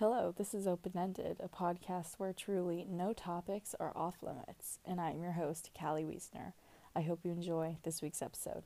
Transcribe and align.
Hello, 0.00 0.32
this 0.38 0.54
is 0.54 0.68
Open 0.68 0.92
Ended, 0.96 1.38
a 1.40 1.48
podcast 1.48 2.18
where 2.18 2.32
truly 2.32 2.86
no 2.88 3.12
topics 3.12 3.74
are 3.80 3.90
off 3.96 4.22
limits, 4.22 4.78
and 4.84 5.00
I'm 5.00 5.20
your 5.20 5.32
host, 5.32 5.70
Callie 5.76 6.04
Wiesner. 6.04 6.52
I 6.94 7.00
hope 7.00 7.24
you 7.24 7.32
enjoy 7.32 7.78
this 7.82 8.00
week's 8.00 8.22
episode. 8.22 8.62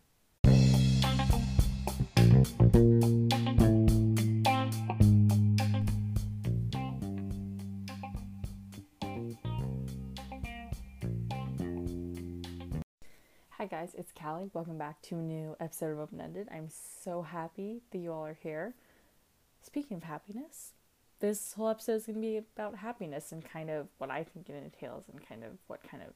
Hi 13.52 13.64
guys, 13.64 13.94
it's 13.96 14.12
Callie. 14.12 14.50
Welcome 14.52 14.76
back 14.76 15.00
to 15.00 15.14
a 15.14 15.22
new 15.22 15.56
episode 15.58 15.92
of 15.92 15.98
Open 15.98 16.20
Ended. 16.20 16.48
I'm 16.52 16.68
so 16.68 17.22
happy 17.22 17.80
that 17.90 17.96
you 17.96 18.12
all 18.12 18.26
are 18.26 18.36
here. 18.38 18.74
Speaking 19.62 19.96
of 19.96 20.02
happiness, 20.02 20.72
this 21.22 21.52
whole 21.52 21.68
episode 21.68 21.94
is 21.94 22.06
going 22.06 22.16
to 22.16 22.20
be 22.20 22.36
about 22.36 22.74
happiness 22.76 23.30
and 23.30 23.48
kind 23.48 23.70
of 23.70 23.86
what 23.98 24.10
I 24.10 24.24
think 24.24 24.50
it 24.50 24.56
entails 24.56 25.04
and 25.08 25.24
kind 25.24 25.44
of 25.44 25.52
what 25.68 25.80
kind 25.88 26.02
of 26.02 26.14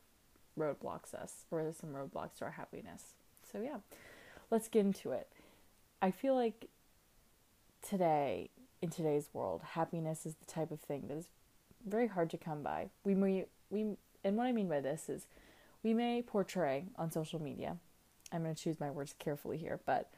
roadblocks 0.58 1.14
us 1.14 1.44
or 1.50 1.62
there's 1.62 1.76
some 1.76 1.90
roadblocks 1.90 2.38
to 2.38 2.44
our 2.46 2.50
happiness. 2.50 3.14
So 3.50 3.60
yeah, 3.62 3.76
let's 4.50 4.66
get 4.66 4.80
into 4.84 5.12
it. 5.12 5.28
I 6.02 6.10
feel 6.10 6.34
like 6.34 6.66
today 7.88 8.50
in 8.82 8.90
today's 8.90 9.28
world, 9.32 9.62
happiness 9.74 10.26
is 10.26 10.34
the 10.34 10.52
type 10.52 10.72
of 10.72 10.80
thing 10.80 11.04
that 11.06 11.18
is 11.18 11.28
very 11.86 12.08
hard 12.08 12.28
to 12.30 12.36
come 12.36 12.64
by. 12.64 12.90
We 13.04 13.14
may, 13.14 13.46
we 13.70 13.96
and 14.24 14.36
what 14.36 14.46
I 14.46 14.52
mean 14.52 14.68
by 14.68 14.80
this 14.80 15.08
is 15.08 15.28
we 15.84 15.94
may 15.94 16.20
portray 16.20 16.86
on 16.96 17.12
social 17.12 17.40
media. 17.40 17.76
I'm 18.32 18.42
going 18.42 18.56
to 18.56 18.60
choose 18.60 18.80
my 18.80 18.90
words 18.90 19.14
carefully 19.20 19.56
here, 19.56 19.78
but 19.86 20.10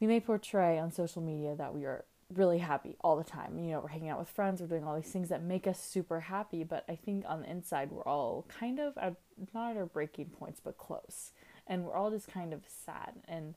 we 0.00 0.08
may 0.08 0.18
portray 0.18 0.76
on 0.76 0.90
social 0.90 1.22
media 1.22 1.54
that 1.54 1.72
we 1.72 1.84
are 1.84 2.04
really 2.36 2.58
happy 2.58 2.96
all 3.02 3.16
the 3.16 3.24
time. 3.24 3.58
You 3.58 3.72
know, 3.72 3.80
we're 3.80 3.88
hanging 3.88 4.08
out 4.08 4.18
with 4.18 4.28
friends, 4.28 4.60
we're 4.60 4.68
doing 4.68 4.84
all 4.84 4.96
these 4.96 5.10
things 5.10 5.28
that 5.28 5.42
make 5.42 5.66
us 5.66 5.80
super 5.80 6.20
happy, 6.20 6.64
but 6.64 6.84
I 6.88 6.96
think 6.96 7.24
on 7.26 7.42
the 7.42 7.50
inside 7.50 7.90
we're 7.90 8.04
all 8.04 8.46
kind 8.48 8.78
of 8.78 8.96
at, 8.98 9.14
not 9.52 9.72
at 9.72 9.76
our 9.76 9.86
breaking 9.86 10.26
points, 10.26 10.60
but 10.62 10.78
close. 10.78 11.32
And 11.66 11.84
we're 11.84 11.94
all 11.94 12.10
just 12.10 12.28
kind 12.28 12.52
of 12.52 12.62
sad. 12.66 13.14
And 13.26 13.54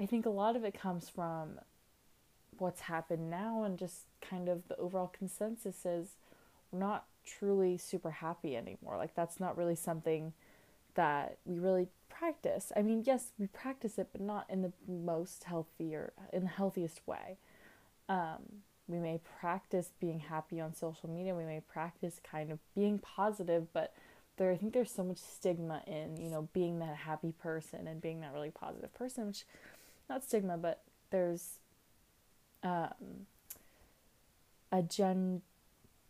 I 0.00 0.06
think 0.06 0.26
a 0.26 0.30
lot 0.30 0.56
of 0.56 0.64
it 0.64 0.78
comes 0.78 1.08
from 1.08 1.58
what's 2.58 2.82
happened 2.82 3.30
now 3.30 3.64
and 3.64 3.78
just 3.78 4.06
kind 4.20 4.48
of 4.48 4.68
the 4.68 4.76
overall 4.76 5.08
consensus 5.08 5.84
is 5.84 6.16
we're 6.70 6.78
not 6.78 7.06
truly 7.24 7.76
super 7.76 8.10
happy 8.10 8.56
anymore. 8.56 8.96
Like 8.96 9.14
that's 9.14 9.40
not 9.40 9.56
really 9.56 9.76
something 9.76 10.32
that 10.94 11.38
we 11.44 11.58
really 11.58 11.88
practice. 12.08 12.72
I 12.76 12.82
mean, 12.82 13.04
yes, 13.06 13.32
we 13.38 13.46
practice 13.46 13.98
it, 13.98 14.08
but 14.12 14.20
not 14.20 14.46
in 14.48 14.62
the 14.62 14.72
most 14.88 15.44
healthy 15.44 15.94
or 15.94 16.12
in 16.32 16.42
the 16.42 16.48
healthiest 16.48 17.06
way. 17.06 17.38
Um, 18.08 18.62
we 18.86 18.98
may 18.98 19.20
practice 19.40 19.90
being 20.00 20.20
happy 20.20 20.60
on 20.60 20.74
social 20.74 21.10
media. 21.10 21.34
We 21.34 21.44
may 21.44 21.60
practice 21.60 22.20
kind 22.22 22.50
of 22.50 22.58
being 22.74 22.98
positive, 22.98 23.66
but 23.72 23.92
there, 24.38 24.50
I 24.50 24.56
think 24.56 24.72
there's 24.72 24.90
so 24.90 25.04
much 25.04 25.18
stigma 25.18 25.82
in 25.86 26.16
you 26.16 26.30
know 26.30 26.48
being 26.52 26.78
that 26.78 26.96
happy 26.96 27.32
person 27.32 27.86
and 27.86 28.00
being 28.00 28.20
that 28.20 28.32
really 28.32 28.50
positive 28.50 28.94
person. 28.94 29.26
Which, 29.26 29.44
not 30.08 30.24
stigma, 30.24 30.56
but 30.56 30.82
there's 31.10 31.58
um, 32.62 33.26
a 34.72 34.82
gen 34.82 35.42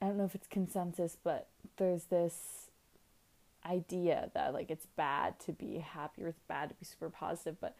I 0.00 0.06
don't 0.06 0.18
know 0.18 0.24
if 0.24 0.34
it's 0.34 0.46
consensus, 0.46 1.16
but 1.22 1.48
there's 1.76 2.04
this 2.04 2.68
idea 3.66 4.30
that 4.34 4.54
like 4.54 4.70
it's 4.70 4.86
bad 4.96 5.38
to 5.40 5.52
be 5.52 5.78
happy 5.78 6.22
or 6.22 6.28
it's 6.28 6.40
bad 6.48 6.68
to 6.68 6.74
be 6.76 6.84
super 6.84 7.10
positive, 7.10 7.56
but 7.60 7.76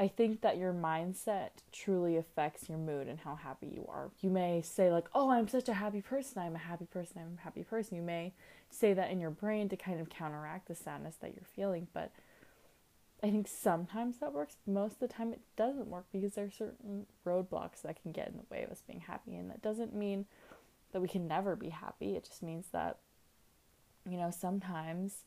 I 0.00 0.08
think 0.08 0.40
that 0.40 0.56
your 0.56 0.72
mindset 0.72 1.50
truly 1.72 2.16
affects 2.16 2.70
your 2.70 2.78
mood 2.78 3.06
and 3.06 3.20
how 3.20 3.34
happy 3.34 3.66
you 3.66 3.84
are. 3.86 4.10
You 4.22 4.30
may 4.30 4.62
say 4.62 4.90
like, 4.90 5.08
"Oh, 5.14 5.30
I'm 5.30 5.46
such 5.46 5.68
a 5.68 5.74
happy 5.74 6.00
person. 6.00 6.40
I'm 6.40 6.54
a 6.54 6.58
happy 6.58 6.86
person. 6.86 7.18
I'm 7.18 7.36
a 7.38 7.42
happy 7.42 7.62
person." 7.64 7.98
You 7.98 8.02
may 8.02 8.32
say 8.70 8.94
that 8.94 9.10
in 9.10 9.20
your 9.20 9.30
brain 9.30 9.68
to 9.68 9.76
kind 9.76 10.00
of 10.00 10.08
counteract 10.08 10.68
the 10.68 10.74
sadness 10.74 11.16
that 11.16 11.34
you're 11.34 11.44
feeling, 11.44 11.86
but 11.92 12.12
I 13.22 13.30
think 13.30 13.46
sometimes 13.46 14.16
that 14.18 14.32
works. 14.32 14.56
Most 14.66 14.94
of 14.94 15.00
the 15.00 15.08
time 15.08 15.34
it 15.34 15.42
doesn't 15.54 15.88
work 15.88 16.06
because 16.10 16.32
there 16.32 16.46
are 16.46 16.50
certain 16.50 17.04
roadblocks 17.26 17.82
that 17.82 18.00
can 18.00 18.12
get 18.12 18.28
in 18.28 18.38
the 18.38 18.46
way 18.48 18.62
of 18.62 18.70
us 18.70 18.82
being 18.86 19.00
happy 19.00 19.36
and 19.36 19.50
that 19.50 19.60
doesn't 19.60 19.94
mean 19.94 20.24
that 20.92 21.02
we 21.02 21.08
can 21.08 21.28
never 21.28 21.54
be 21.54 21.68
happy. 21.68 22.16
It 22.16 22.24
just 22.24 22.42
means 22.42 22.68
that, 22.72 22.96
you 24.08 24.16
know, 24.16 24.30
sometimes 24.30 25.24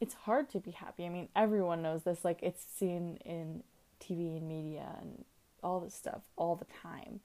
it's 0.00 0.14
hard 0.14 0.48
to 0.50 0.60
be 0.60 0.70
happy. 0.70 1.04
I 1.04 1.08
mean, 1.08 1.28
everyone 1.34 1.82
knows 1.82 2.04
this. 2.04 2.24
Like, 2.24 2.38
it's 2.42 2.64
seen 2.64 3.18
in 3.24 3.64
TV 4.00 4.36
and 4.36 4.48
media 4.48 4.86
and 5.00 5.24
all 5.62 5.80
this 5.80 5.94
stuff 5.94 6.22
all 6.36 6.56
the 6.56 6.66
time. 6.82 7.20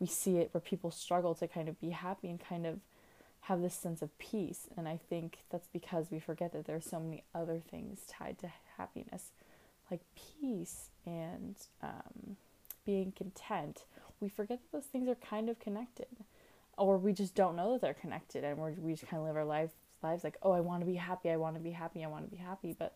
We 0.00 0.06
see 0.06 0.38
it 0.38 0.50
where 0.52 0.60
people 0.60 0.90
struggle 0.90 1.34
to 1.36 1.46
kind 1.46 1.68
of 1.68 1.80
be 1.80 1.90
happy 1.90 2.28
and 2.28 2.40
kind 2.40 2.66
of 2.66 2.80
have 3.42 3.60
this 3.60 3.74
sense 3.74 4.02
of 4.02 4.16
peace. 4.18 4.68
And 4.76 4.88
I 4.88 4.98
think 5.08 5.38
that's 5.50 5.68
because 5.72 6.06
we 6.10 6.18
forget 6.18 6.52
that 6.52 6.66
there's 6.66 6.86
so 6.86 6.98
many 6.98 7.24
other 7.34 7.60
things 7.70 8.00
tied 8.08 8.38
to 8.40 8.50
happiness, 8.76 9.30
like 9.90 10.00
peace 10.16 10.90
and 11.06 11.56
um, 11.82 12.36
being 12.84 13.12
content. 13.12 13.84
We 14.20 14.28
forget 14.28 14.60
that 14.60 14.76
those 14.76 14.86
things 14.86 15.08
are 15.08 15.14
kind 15.14 15.48
of 15.48 15.60
connected 15.60 16.06
or 16.76 16.98
we 16.98 17.12
just 17.12 17.34
don't 17.34 17.56
know 17.56 17.72
that 17.72 17.80
they're 17.80 17.94
connected 17.94 18.44
and 18.44 18.58
we're, 18.58 18.72
we 18.72 18.92
just 18.92 19.06
kind 19.06 19.20
of 19.20 19.26
live 19.26 19.36
our 19.36 19.44
lives 19.44 19.72
lives 20.02 20.24
like 20.24 20.36
oh 20.42 20.52
i 20.52 20.60
want 20.60 20.80
to 20.80 20.86
be 20.86 20.94
happy 20.94 21.30
i 21.30 21.36
want 21.36 21.54
to 21.54 21.60
be 21.60 21.70
happy 21.70 22.04
i 22.04 22.06
want 22.06 22.24
to 22.24 22.30
be 22.30 22.42
happy 22.42 22.74
but 22.78 22.94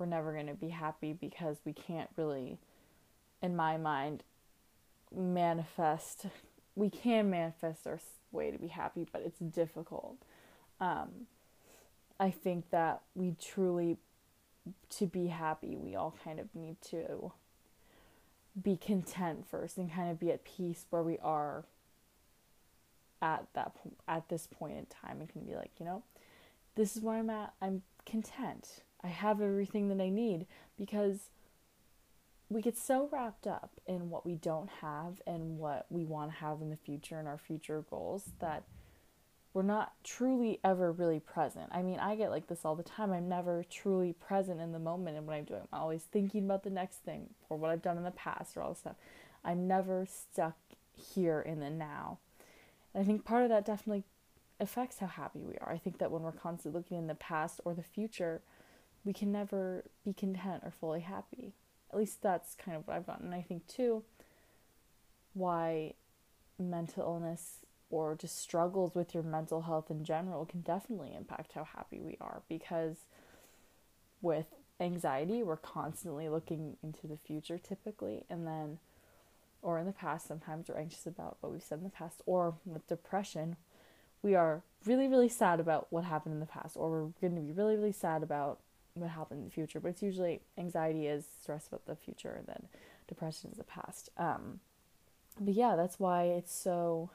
we're 0.00 0.06
never 0.06 0.32
going 0.32 0.46
to 0.46 0.54
be 0.54 0.70
happy 0.70 1.12
because 1.12 1.58
we 1.64 1.72
can't 1.72 2.08
really 2.16 2.58
in 3.42 3.54
my 3.54 3.76
mind 3.76 4.22
manifest 5.14 6.26
we 6.74 6.88
can 6.88 7.30
manifest 7.30 7.86
our 7.86 8.00
way 8.32 8.50
to 8.50 8.58
be 8.58 8.68
happy 8.68 9.06
but 9.12 9.22
it's 9.24 9.38
difficult 9.38 10.16
um, 10.80 11.26
i 12.18 12.30
think 12.30 12.70
that 12.70 13.00
we 13.14 13.36
truly 13.40 13.98
to 14.88 15.06
be 15.06 15.28
happy 15.28 15.76
we 15.76 15.94
all 15.94 16.14
kind 16.24 16.40
of 16.40 16.46
need 16.54 16.76
to 16.80 17.32
be 18.60 18.76
content 18.76 19.46
first 19.48 19.78
and 19.78 19.92
kind 19.92 20.10
of 20.10 20.18
be 20.18 20.30
at 20.30 20.44
peace 20.44 20.86
where 20.90 21.02
we 21.02 21.18
are 21.18 21.64
at 23.22 23.46
that 23.54 23.72
at 24.08 24.28
this 24.28 24.46
point 24.46 24.76
in 24.76 24.86
time 24.86 25.20
and 25.20 25.28
can 25.28 25.42
be 25.42 25.54
like, 25.54 25.70
you 25.78 25.84
know, 25.84 26.02
this 26.74 26.96
is 26.96 27.02
where 27.02 27.16
I'm 27.16 27.30
at. 27.30 27.52
I'm 27.60 27.82
content. 28.06 28.82
I 29.02 29.08
have 29.08 29.40
everything 29.40 29.88
that 29.88 30.02
I 30.02 30.08
need 30.08 30.46
because 30.78 31.30
we 32.48 32.60
get 32.60 32.76
so 32.76 33.08
wrapped 33.12 33.46
up 33.46 33.70
in 33.86 34.10
what 34.10 34.26
we 34.26 34.34
don't 34.34 34.68
have 34.80 35.22
and 35.26 35.58
what 35.58 35.86
we 35.88 36.04
want 36.04 36.30
to 36.30 36.36
have 36.38 36.60
in 36.60 36.70
the 36.70 36.76
future 36.76 37.18
and 37.18 37.28
our 37.28 37.38
future 37.38 37.84
goals 37.88 38.32
that 38.40 38.64
we're 39.52 39.62
not 39.62 39.92
truly 40.04 40.60
ever 40.62 40.92
really 40.92 41.20
present. 41.20 41.66
I 41.72 41.82
mean, 41.82 41.98
I 41.98 42.14
get 42.14 42.30
like 42.30 42.48
this 42.48 42.64
all 42.64 42.76
the 42.76 42.82
time. 42.82 43.12
I'm 43.12 43.28
never 43.28 43.64
truly 43.68 44.12
present 44.12 44.60
in 44.60 44.72
the 44.72 44.78
moment 44.78 45.16
and 45.16 45.26
what 45.26 45.34
I'm 45.34 45.44
doing. 45.44 45.62
I'm 45.72 45.80
always 45.80 46.02
thinking 46.02 46.44
about 46.44 46.62
the 46.62 46.70
next 46.70 46.98
thing 46.98 47.30
or 47.48 47.56
what 47.56 47.70
I've 47.70 47.82
done 47.82 47.96
in 47.96 48.04
the 48.04 48.10
past 48.12 48.56
or 48.56 48.62
all 48.62 48.70
this 48.70 48.78
stuff. 48.80 48.96
I'm 49.44 49.66
never 49.66 50.06
stuck 50.06 50.56
here 50.92 51.40
in 51.40 51.60
the 51.60 51.70
now. 51.70 52.18
And 52.94 53.02
I 53.02 53.06
think 53.06 53.24
part 53.24 53.44
of 53.44 53.48
that 53.48 53.64
definitely 53.64 54.04
affects 54.60 54.98
how 54.98 55.06
happy 55.06 55.40
we 55.40 55.54
are. 55.60 55.72
I 55.72 55.78
think 55.78 55.98
that 55.98 56.10
when 56.10 56.22
we're 56.22 56.32
constantly 56.32 56.78
looking 56.78 56.98
in 56.98 57.06
the 57.06 57.14
past 57.14 57.60
or 57.64 57.74
the 57.74 57.82
future, 57.82 58.42
we 59.04 59.12
can 59.12 59.32
never 59.32 59.84
be 60.04 60.12
content 60.12 60.62
or 60.64 60.70
fully 60.70 61.00
happy. 61.00 61.52
At 61.92 61.98
least 61.98 62.22
that's 62.22 62.54
kind 62.54 62.76
of 62.76 62.86
what 62.86 62.96
I've 62.96 63.06
gotten. 63.06 63.26
And 63.26 63.34
I 63.34 63.42
think, 63.42 63.66
too, 63.66 64.04
why 65.34 65.94
mental 66.58 67.02
illness 67.02 67.58
or 67.90 68.14
just 68.14 68.38
struggles 68.38 68.94
with 68.94 69.14
your 69.14 69.22
mental 69.22 69.62
health 69.62 69.90
in 69.90 70.04
general 70.04 70.44
can 70.44 70.60
definitely 70.60 71.12
impact 71.16 71.52
how 71.54 71.64
happy 71.64 72.00
we 72.00 72.16
are 72.20 72.42
because 72.48 72.98
with 74.22 74.46
anxiety, 74.78 75.42
we're 75.42 75.56
constantly 75.56 76.28
looking 76.28 76.76
into 76.82 77.06
the 77.06 77.16
future 77.16 77.58
typically, 77.58 78.24
and 78.30 78.46
then 78.46 78.78
or 79.62 79.78
in 79.78 79.86
the 79.86 79.92
past, 79.92 80.26
sometimes 80.26 80.68
we're 80.68 80.78
anxious 80.78 81.06
about 81.06 81.36
what 81.40 81.52
we've 81.52 81.62
said 81.62 81.78
in 81.78 81.84
the 81.84 81.90
past, 81.90 82.22
or 82.24 82.54
with 82.64 82.86
depression, 82.86 83.56
we 84.22 84.34
are 84.34 84.62
really, 84.86 85.06
really 85.06 85.28
sad 85.28 85.60
about 85.60 85.86
what 85.90 86.04
happened 86.04 86.32
in 86.32 86.40
the 86.40 86.46
past, 86.46 86.76
or 86.76 86.90
we're 86.90 87.28
going 87.28 87.34
to 87.34 87.42
be 87.42 87.52
really, 87.52 87.76
really 87.76 87.92
sad 87.92 88.22
about 88.22 88.60
what 89.00 89.10
happened 89.10 89.40
in 89.40 89.44
the 89.46 89.50
future. 89.50 89.80
But 89.80 89.90
it's 89.90 90.02
usually 90.02 90.40
anxiety 90.58 91.06
is 91.06 91.24
stress 91.40 91.68
about 91.68 91.86
the 91.86 91.96
future, 91.96 92.34
and 92.38 92.46
then 92.46 92.68
depression 93.08 93.50
is 93.50 93.58
the 93.58 93.64
past. 93.64 94.10
Um, 94.16 94.60
but 95.40 95.54
yeah, 95.54 95.76
that's 95.76 95.98
why 95.98 96.24
it's 96.24 96.54
so, 96.54 97.10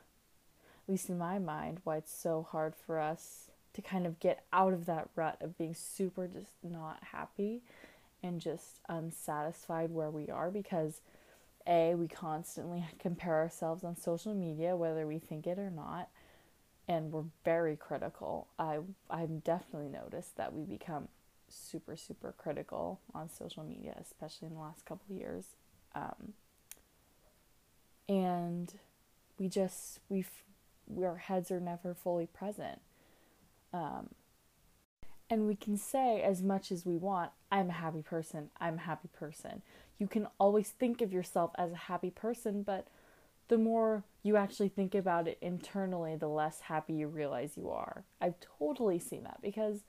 at 0.88 0.92
least 0.92 1.10
in 1.10 1.18
my 1.18 1.40
mind, 1.40 1.80
why 1.84 1.98
it's 1.98 2.16
so 2.16 2.48
hard 2.50 2.74
for 2.76 3.00
us 3.00 3.52
to 3.74 3.82
kind 3.82 4.08
of 4.08 4.20
get 4.20 4.46
out 4.54 4.74
of 4.74 4.86
that 4.86 5.10
rut 5.16 5.38
of 5.42 5.58
being 5.58 5.76
super 5.76 6.28
just 6.28 6.54
not 6.64 7.04
happy 7.12 7.62
and 8.24 8.40
just 8.40 8.80
unsatisfied 8.88 9.92
where 9.92 10.10
we 10.10 10.30
are 10.30 10.50
because 10.50 11.02
a, 11.68 11.96
we 11.96 12.08
constantly 12.08 12.86
compare 13.00 13.36
ourselves 13.36 13.84
on 13.84 13.96
social 13.96 14.34
media, 14.34 14.76
whether 14.76 15.06
we 15.06 15.20
think 15.20 15.48
it 15.48 15.60
or 15.60 15.70
not, 15.70 16.10
and 16.88 17.12
we're 17.12 17.24
very 17.44 17.76
critical. 17.76 18.48
I 18.60 18.80
I've 19.10 19.44
definitely 19.44 19.90
noticed 19.90 20.38
that 20.38 20.54
we 20.54 20.64
become 20.64 21.08
super 21.56 21.96
super 21.96 22.34
critical 22.38 23.00
on 23.14 23.30
social 23.30 23.64
media, 23.64 23.96
especially 24.00 24.48
in 24.48 24.54
the 24.54 24.60
last 24.60 24.86
couple 24.86 25.16
years. 25.16 25.56
Um, 25.94 26.34
and 28.08 28.74
we 29.40 29.48
just 29.48 30.00
we 30.10 30.26
our 31.04 31.18
heads 31.18 31.52
are 31.52 31.60
never 31.60 31.94
fully 31.94 32.28
present. 32.28 32.80
Um, 33.74 34.10
and 35.30 35.48
we 35.48 35.56
can 35.56 35.76
say 35.76 36.22
as 36.22 36.44
much 36.44 36.72
as 36.72 36.86
we 36.86 36.96
want, 36.96 37.32
I'm 37.52 37.70
a 37.70 37.74
happy 37.74 38.04
person, 38.04 38.52
I'm 38.60 38.76
a 38.76 38.82
happy 38.82 39.10
person. 39.12 39.64
You 39.98 40.08
can 40.08 40.28
always 40.40 40.70
think 40.70 41.02
of 41.02 41.12
yourself 41.12 41.52
as 41.58 41.72
a 41.72 41.76
happy 41.76 42.12
person, 42.12 42.62
but 42.62 42.88
the 43.48 43.58
more 43.58 44.04
you 44.24 44.38
actually 44.38 44.70
think 44.70 44.94
about 44.94 45.28
it 45.28 45.38
internally, 45.42 46.16
the 46.16 46.28
less 46.28 46.62
happy 46.62 46.94
you 46.94 47.08
realize 47.08 47.58
you 47.58 47.70
are. 47.70 48.04
I've 48.22 48.36
totally 48.60 49.00
seen 49.00 49.24
that 49.24 49.42
because 49.42 49.84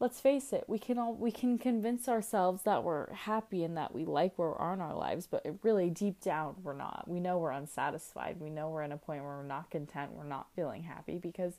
let's 0.00 0.20
face 0.20 0.52
it, 0.52 0.64
we 0.68 0.78
can 0.78 0.98
all 0.98 1.14
we 1.14 1.32
can 1.32 1.58
convince 1.58 2.08
ourselves 2.08 2.62
that 2.62 2.84
we're 2.84 3.12
happy 3.12 3.64
and 3.64 3.76
that 3.76 3.94
we 3.94 4.04
like 4.04 4.38
where 4.38 4.50
we 4.50 4.54
are 4.58 4.74
in 4.74 4.80
our 4.80 4.94
lives, 4.94 5.26
but 5.26 5.44
really 5.62 5.90
deep 5.90 6.20
down 6.20 6.56
we're 6.62 6.74
not. 6.74 7.04
We 7.08 7.20
know 7.20 7.38
we're 7.38 7.50
unsatisfied. 7.50 8.40
We 8.40 8.50
know 8.50 8.68
we're 8.68 8.82
in 8.82 8.92
a 8.92 8.96
point 8.96 9.24
where 9.24 9.36
we're 9.36 9.42
not 9.42 9.70
content, 9.70 10.12
we're 10.12 10.24
not 10.24 10.48
feeling 10.54 10.84
happy 10.84 11.18
because 11.18 11.54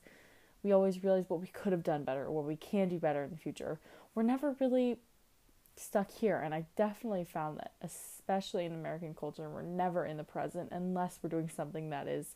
we 0.62 0.72
always 0.72 1.02
realize 1.02 1.24
what 1.28 1.40
we 1.40 1.48
could 1.48 1.72
have 1.72 1.82
done 1.82 2.04
better 2.04 2.24
or 2.24 2.30
what 2.30 2.44
we 2.44 2.56
can 2.56 2.88
do 2.88 2.98
better 2.98 3.24
in 3.24 3.30
the 3.30 3.36
future. 3.36 3.78
We're 4.14 4.22
never 4.22 4.56
really 4.60 4.96
stuck 5.76 6.10
here 6.10 6.38
and 6.38 6.54
I 6.54 6.66
definitely 6.76 7.24
found 7.24 7.58
that 7.58 7.72
especially 7.80 8.66
in 8.66 8.72
American 8.72 9.14
culture 9.14 9.48
we're 9.48 9.62
never 9.62 10.04
in 10.04 10.18
the 10.18 10.24
present 10.24 10.68
unless 10.72 11.18
we're 11.22 11.30
doing 11.30 11.48
something 11.48 11.88
that 11.88 12.06
is 12.06 12.34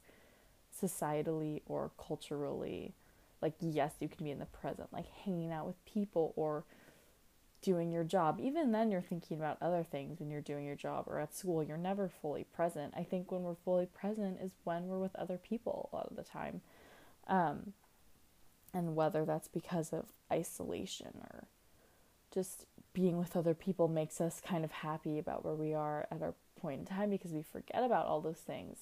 societally 0.82 1.60
or 1.66 1.90
culturally 1.98 2.94
like 3.44 3.54
yes 3.60 3.92
you 4.00 4.08
can 4.08 4.24
be 4.24 4.32
in 4.32 4.40
the 4.40 4.46
present 4.46 4.92
like 4.92 5.06
hanging 5.24 5.52
out 5.52 5.66
with 5.66 5.84
people 5.84 6.32
or 6.34 6.64
doing 7.62 7.90
your 7.90 8.04
job. 8.04 8.40
Even 8.42 8.72
then 8.72 8.90
you're 8.90 9.00
thinking 9.00 9.38
about 9.38 9.56
other 9.62 9.82
things 9.82 10.20
when 10.20 10.30
you're 10.30 10.42
doing 10.42 10.66
your 10.66 10.76
job 10.76 11.04
or 11.06 11.18
at 11.18 11.34
school. 11.34 11.62
You're 11.62 11.78
never 11.78 12.10
fully 12.20 12.44
present. 12.44 12.92
I 12.94 13.04
think 13.04 13.32
when 13.32 13.42
we're 13.42 13.54
fully 13.54 13.86
present 13.86 14.38
is 14.42 14.52
when 14.64 14.86
we're 14.86 14.98
with 14.98 15.16
other 15.16 15.38
people 15.38 15.88
a 15.92 15.96
lot 15.96 16.08
of 16.10 16.16
the 16.16 16.22
time 16.24 16.60
um, 17.26 17.72
and 18.72 18.94
whether 18.94 19.24
that's 19.24 19.48
because 19.48 19.92
of 19.92 20.06
isolation 20.32 21.12
or 21.20 21.48
just 22.32 22.66
being 22.92 23.18
with 23.18 23.36
other 23.36 23.54
people 23.54 23.88
makes 23.88 24.20
us 24.20 24.40
kind 24.44 24.64
of 24.64 24.70
happy 24.70 25.18
about 25.18 25.44
where 25.44 25.54
we 25.54 25.72
are 25.72 26.06
at 26.10 26.22
our 26.22 26.34
point 26.60 26.80
in 26.80 26.86
time 26.86 27.10
because 27.10 27.32
we 27.32 27.42
forget 27.42 27.82
about 27.82 28.06
all 28.06 28.20
those 28.20 28.38
things 28.38 28.80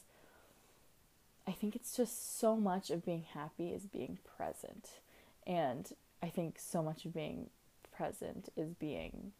I 1.46 1.52
think 1.52 1.74
it's 1.74 1.96
just 1.96 2.38
so 2.38 2.56
much 2.56 2.90
of 2.90 3.04
being 3.04 3.24
happy 3.34 3.70
is 3.70 3.86
being 3.86 4.18
present. 4.36 5.00
And 5.46 5.90
I 6.22 6.28
think 6.28 6.58
so 6.58 6.82
much 6.82 7.04
of 7.04 7.14
being 7.14 7.50
present 7.94 8.48
is 8.56 8.74
being 8.74 9.32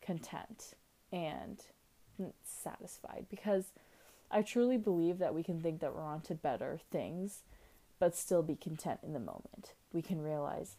content 0.00 0.74
and 1.12 1.62
satisfied 2.42 3.26
because 3.30 3.72
I 4.30 4.42
truly 4.42 4.76
believe 4.76 5.18
that 5.18 5.34
we 5.34 5.42
can 5.42 5.60
think 5.60 5.80
that 5.80 5.94
we're 5.94 6.02
on 6.02 6.22
to 6.22 6.34
better 6.34 6.80
things 6.90 7.42
but 7.98 8.16
still 8.16 8.42
be 8.42 8.54
content 8.54 9.00
in 9.02 9.12
the 9.12 9.18
moment. 9.18 9.72
We 9.92 10.02
can 10.02 10.22
realize, 10.22 10.76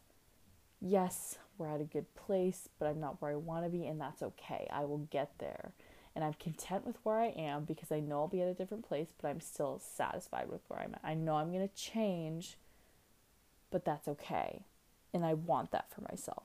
yes, 0.79 1.37
we're 1.57 1.67
at 1.67 1.81
a 1.81 1.85
good 1.85 2.13
place, 2.15 2.69
but 2.79 2.87
I'm 2.87 2.99
not 2.99 3.21
where 3.21 3.31
I 3.31 3.35
want 3.35 3.65
to 3.65 3.69
be, 3.69 3.85
and 3.85 3.99
that's 3.99 4.23
okay. 4.23 4.67
I 4.71 4.85
will 4.85 4.99
get 5.11 5.33
there 5.39 5.73
and 6.19 6.25
I'm 6.25 6.33
content 6.33 6.85
with 6.85 6.97
where 7.03 7.17
I 7.17 7.27
am 7.27 7.63
because 7.63 7.93
I 7.93 8.01
know 8.01 8.19
I'll 8.19 8.27
be 8.27 8.41
at 8.41 8.49
a 8.49 8.53
different 8.53 8.85
place, 8.85 9.07
but 9.21 9.29
I'm 9.29 9.39
still 9.39 9.79
satisfied 9.79 10.49
with 10.49 10.59
where 10.67 10.81
I'm 10.81 10.93
at. 10.93 10.99
I 11.01 11.13
know 11.13 11.35
I'm 11.35 11.53
going 11.53 11.65
to 11.65 11.73
change, 11.73 12.57
but 13.71 13.85
that's 13.85 14.05
okay. 14.05 14.63
And 15.13 15.23
I 15.23 15.33
want 15.33 15.71
that 15.71 15.89
for 15.89 16.01
myself. 16.01 16.43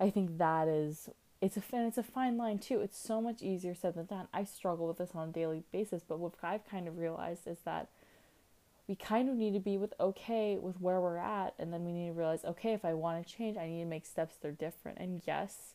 I 0.00 0.10
think 0.10 0.38
that 0.38 0.66
is 0.66 1.08
it's 1.40 1.56
a 1.56 1.62
and 1.72 1.86
it's 1.86 1.98
a 1.98 2.02
fine 2.02 2.36
line 2.36 2.58
too. 2.58 2.80
It's 2.80 2.98
so 2.98 3.20
much 3.20 3.42
easier 3.42 3.76
said 3.76 3.94
than 3.94 4.06
done. 4.06 4.26
I 4.34 4.42
struggle 4.42 4.88
with 4.88 4.98
this 4.98 5.10
on 5.14 5.28
a 5.28 5.32
daily 5.32 5.62
basis, 5.70 6.02
but 6.02 6.18
what 6.18 6.34
I've 6.42 6.68
kind 6.68 6.88
of 6.88 6.98
realized 6.98 7.46
is 7.46 7.58
that 7.64 7.90
we 8.88 8.96
kind 8.96 9.28
of 9.28 9.36
need 9.36 9.54
to 9.54 9.60
be 9.60 9.78
with 9.78 9.94
okay 10.00 10.58
with 10.58 10.80
where 10.80 11.00
we're 11.00 11.16
at 11.16 11.54
and 11.60 11.72
then 11.72 11.84
we 11.84 11.92
need 11.92 12.08
to 12.08 12.12
realize 12.12 12.44
okay 12.44 12.72
if 12.72 12.84
i 12.84 12.92
want 12.92 13.24
to 13.24 13.32
change 13.32 13.56
i 13.56 13.68
need 13.68 13.78
to 13.78 13.86
make 13.86 14.04
steps 14.04 14.34
that 14.34 14.48
are 14.48 14.50
different 14.50 14.98
and 14.98 15.22
yes 15.24 15.74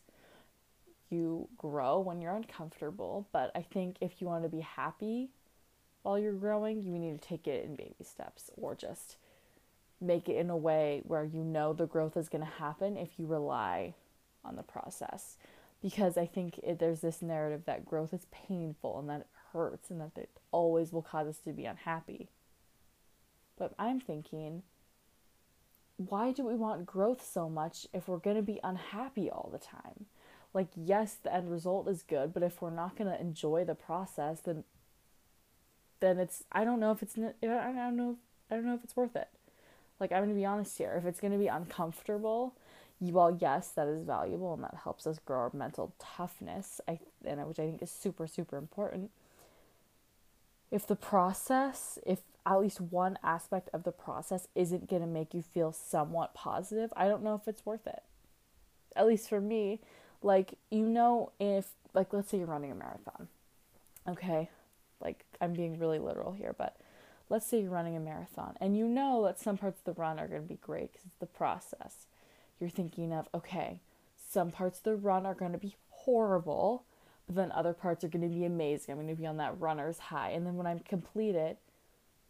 you 1.10 1.48
grow 1.56 2.00
when 2.00 2.20
you're 2.20 2.34
uncomfortable, 2.34 3.26
but 3.32 3.50
I 3.54 3.62
think 3.62 3.96
if 4.00 4.20
you 4.20 4.26
want 4.26 4.42
to 4.44 4.48
be 4.48 4.60
happy 4.60 5.30
while 6.02 6.18
you're 6.18 6.32
growing, 6.32 6.82
you 6.82 6.98
need 6.98 7.20
to 7.20 7.28
take 7.28 7.46
it 7.46 7.64
in 7.64 7.76
baby 7.76 8.04
steps 8.04 8.50
or 8.56 8.74
just 8.74 9.16
make 10.00 10.28
it 10.28 10.36
in 10.36 10.50
a 10.50 10.56
way 10.56 11.02
where 11.04 11.24
you 11.24 11.42
know 11.42 11.72
the 11.72 11.86
growth 11.86 12.16
is 12.16 12.28
going 12.28 12.44
to 12.44 12.50
happen 12.50 12.96
if 12.96 13.18
you 13.18 13.26
rely 13.26 13.94
on 14.44 14.56
the 14.56 14.62
process. 14.62 15.36
Because 15.82 16.16
I 16.16 16.26
think 16.26 16.58
it, 16.58 16.78
there's 16.78 17.00
this 17.00 17.22
narrative 17.22 17.62
that 17.66 17.84
growth 17.84 18.12
is 18.12 18.26
painful 18.30 18.98
and 18.98 19.08
that 19.08 19.20
it 19.20 19.26
hurts 19.52 19.90
and 19.90 20.00
that 20.00 20.16
it 20.16 20.30
always 20.50 20.92
will 20.92 21.02
cause 21.02 21.28
us 21.28 21.38
to 21.38 21.52
be 21.52 21.64
unhappy. 21.64 22.28
But 23.56 23.74
I'm 23.78 24.00
thinking, 24.00 24.62
why 25.96 26.32
do 26.32 26.44
we 26.44 26.54
want 26.54 26.86
growth 26.86 27.24
so 27.24 27.48
much 27.48 27.86
if 27.92 28.08
we're 28.08 28.18
going 28.18 28.36
to 28.36 28.42
be 28.42 28.60
unhappy 28.62 29.30
all 29.30 29.50
the 29.52 29.58
time? 29.58 30.06
Like 30.58 30.68
yes 30.74 31.14
the 31.22 31.32
end 31.32 31.48
result 31.48 31.86
is 31.86 32.02
good 32.02 32.34
but 32.34 32.42
if 32.42 32.60
we're 32.60 32.68
not 32.68 32.96
going 32.96 33.08
to 33.08 33.20
enjoy 33.20 33.64
the 33.64 33.76
process 33.76 34.40
then 34.40 34.64
then 36.00 36.18
it's 36.18 36.42
i 36.50 36.64
don't 36.64 36.80
know 36.80 36.90
if 36.90 37.00
it's 37.00 37.16
i 37.16 37.46
don't 37.46 37.96
know 37.96 38.16
i 38.50 38.56
don't 38.56 38.66
know 38.66 38.74
if 38.74 38.82
it's 38.82 38.96
worth 38.96 39.14
it. 39.14 39.28
Like 40.00 40.10
i'm 40.10 40.18
going 40.18 40.30
to 40.30 40.34
be 40.34 40.44
honest 40.44 40.76
here. 40.76 40.94
If 40.98 41.06
it's 41.06 41.20
going 41.20 41.32
to 41.32 41.38
be 41.38 41.46
uncomfortable 41.46 42.54
well 43.00 43.30
yes 43.40 43.68
that 43.68 43.86
is 43.86 44.02
valuable 44.02 44.54
and 44.54 44.64
that 44.64 44.74
helps 44.82 45.06
us 45.06 45.20
grow 45.24 45.38
our 45.38 45.50
mental 45.54 45.94
toughness 46.00 46.80
i 46.88 46.98
and 47.24 47.38
uh, 47.38 47.44
which 47.44 47.60
i 47.60 47.62
think 47.62 47.80
is 47.80 47.90
super 47.90 48.26
super 48.26 48.56
important. 48.56 49.12
If 50.72 50.88
the 50.88 50.96
process 50.96 52.00
if 52.04 52.18
at 52.44 52.60
least 52.60 52.80
one 52.80 53.16
aspect 53.22 53.68
of 53.72 53.84
the 53.84 53.92
process 53.92 54.48
isn't 54.56 54.90
going 54.90 55.02
to 55.02 55.08
make 55.08 55.34
you 55.34 55.42
feel 55.42 55.70
somewhat 55.70 56.34
positive 56.34 56.92
i 56.96 57.06
don't 57.06 57.22
know 57.22 57.36
if 57.36 57.46
it's 57.46 57.64
worth 57.64 57.86
it. 57.86 58.02
At 58.96 59.06
least 59.06 59.28
for 59.28 59.40
me 59.40 59.80
like, 60.22 60.54
you 60.70 60.86
know, 60.86 61.32
if, 61.38 61.66
like, 61.94 62.12
let's 62.12 62.30
say 62.30 62.38
you're 62.38 62.46
running 62.46 62.72
a 62.72 62.74
marathon, 62.74 63.28
okay? 64.08 64.50
Like, 65.00 65.24
I'm 65.40 65.52
being 65.52 65.78
really 65.78 65.98
literal 65.98 66.32
here, 66.32 66.54
but 66.56 66.76
let's 67.28 67.46
say 67.46 67.60
you're 67.60 67.70
running 67.70 67.96
a 67.96 68.00
marathon 68.00 68.56
and 68.60 68.76
you 68.76 68.86
know 68.86 69.24
that 69.24 69.38
some 69.38 69.58
parts 69.58 69.80
of 69.80 69.84
the 69.84 70.00
run 70.00 70.18
are 70.18 70.28
going 70.28 70.42
to 70.42 70.48
be 70.48 70.58
great 70.60 70.92
because 70.92 71.06
it's 71.06 71.20
the 71.20 71.26
process. 71.26 72.06
You're 72.58 72.70
thinking 72.70 73.12
of, 73.12 73.28
okay, 73.34 73.80
some 74.30 74.50
parts 74.50 74.78
of 74.78 74.84
the 74.84 74.96
run 74.96 75.26
are 75.26 75.34
going 75.34 75.52
to 75.52 75.58
be 75.58 75.76
horrible, 75.90 76.84
but 77.26 77.36
then 77.36 77.52
other 77.52 77.72
parts 77.72 78.02
are 78.02 78.08
going 78.08 78.28
to 78.28 78.34
be 78.34 78.44
amazing. 78.44 78.92
I'm 78.92 78.98
going 78.98 79.14
to 79.14 79.20
be 79.20 79.26
on 79.26 79.36
that 79.36 79.60
runner's 79.60 79.98
high. 79.98 80.30
And 80.30 80.46
then 80.46 80.56
when 80.56 80.66
I 80.66 80.78
complete 80.88 81.34
it, 81.34 81.58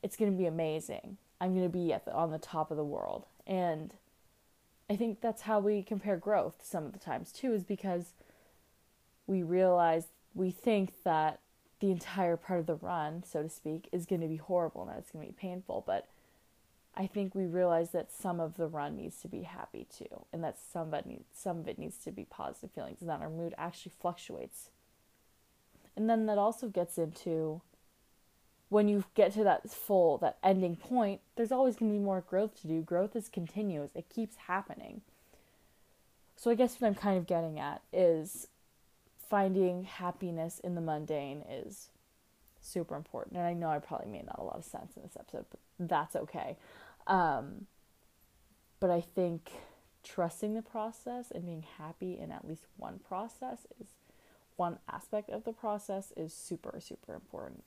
it's 0.03 0.17
going 0.17 0.31
to 0.31 0.37
be 0.37 0.47
amazing. 0.47 1.17
I'm 1.41 1.55
going 1.55 1.67
to 1.67 1.73
be 1.73 1.93
at 1.93 2.05
the, 2.05 2.13
on 2.13 2.31
the 2.31 2.39
top 2.39 2.71
of 2.71 2.77
the 2.77 2.85
world. 2.85 3.27
And 3.47 3.95
I 4.91 4.97
think 4.97 5.21
that's 5.21 5.43
how 5.43 5.61
we 5.61 5.83
compare 5.83 6.17
growth 6.17 6.57
some 6.63 6.87
of 6.87 6.93
the 6.93 6.99
times 6.99 7.31
too, 7.33 7.53
is 7.53 7.65
because 7.65 8.15
we 9.27 9.43
realize 9.43 10.07
we 10.35 10.51
think 10.51 11.03
that 11.05 11.41
the 11.81 11.91
entire 11.91 12.37
part 12.37 12.61
of 12.61 12.67
the 12.67 12.75
run, 12.75 13.23
so 13.23 13.43
to 13.43 13.49
speak, 13.49 13.89
is 13.93 14.07
going 14.07 14.23
to 14.23 14.29
be 14.29 14.37
horrible 14.37 14.83
and 14.83 14.91
that 14.91 14.99
it's 14.99 15.11
going 15.11 15.27
to 15.27 15.33
be 15.33 15.39
painful. 15.39 15.85
But 15.87 16.09
I 16.97 17.07
think 17.07 17.35
we 17.35 17.47
realize 17.47 17.91
that 17.91 18.11
some 18.11 18.41
of 18.41 18.57
the 18.57 18.67
run 18.67 18.97
needs 18.97 19.21
to 19.21 19.29
be 19.29 19.43
happy 19.43 19.87
too, 19.97 20.25
and 20.33 20.43
that 20.43 20.59
some 20.59 20.89
of 20.89 20.95
it 20.95 21.07
needs, 21.07 21.27
some 21.35 21.59
of 21.59 21.69
it 21.69 21.79
needs 21.79 21.99
to 21.99 22.11
be 22.11 22.25
positive 22.25 22.73
feelings, 22.73 23.01
and 23.01 23.11
that 23.11 23.21
our 23.21 23.31
mood 23.31 23.55
actually 23.57 23.93
fluctuates. 24.01 24.71
And 25.95 26.09
then 26.09 26.27
that 26.27 26.39
also 26.39 26.69
gets 26.69 26.99
into 26.99 27.61
when 28.69 28.89
you 28.89 29.05
get 29.15 29.33
to 29.33 29.45
that 29.45 29.69
full 29.71 30.19
that 30.19 30.37
ending 30.43 30.77
point 30.77 31.21
there's 31.37 31.53
always 31.53 31.77
going 31.77 31.91
to 31.91 31.99
be 31.99 32.05
more 32.05 32.21
growth 32.21 32.61
to 32.61 32.69
do. 32.69 32.83
Growth 32.83 33.17
is 33.17 33.29
continuous. 33.29 33.91
It 33.95 34.09
keeps 34.09 34.37
happening. 34.47 35.03
So 36.37 36.51
i 36.51 36.55
guess 36.55 36.81
what 36.81 36.89
i'm 36.89 36.95
kind 36.95 37.19
of 37.19 37.27
getting 37.27 37.59
at 37.59 37.83
is 37.93 38.49
finding 39.31 39.85
happiness 39.85 40.61
in 40.61 40.75
the 40.75 40.81
mundane 40.81 41.43
is 41.49 41.89
super 42.61 42.97
important. 42.97 43.37
And 43.37 43.47
i 43.47 43.55
know 43.55 43.69
i 43.69 43.79
probably 43.79 44.11
made 44.11 44.27
not 44.27 44.39
a 44.39 44.45
lot 44.45 44.57
of 44.57 44.65
sense 44.65 44.97
in 44.97 45.03
this 45.03 45.17
episode 45.19 45.47
but 45.51 45.61
that's 45.79 46.17
okay. 46.17 46.57
Um, 47.07 47.67
but 48.81 48.91
i 48.91 49.01
think 49.01 49.51
trusting 50.05 50.55
the 50.55 50.63
process 50.63 51.31
and 51.31 51.45
being 51.45 51.65
happy 51.79 52.19
in 52.19 52.31
at 52.31 52.47
least 52.47 52.67
one 52.77 52.99
process 52.99 53.67
is 53.81 53.89
one 54.57 54.79
aspect 54.89 55.29
of 55.31 55.45
the 55.45 55.53
process 55.53 56.13
is 56.17 56.33
super 56.33 56.79
super 56.81 57.15
important 57.15 57.65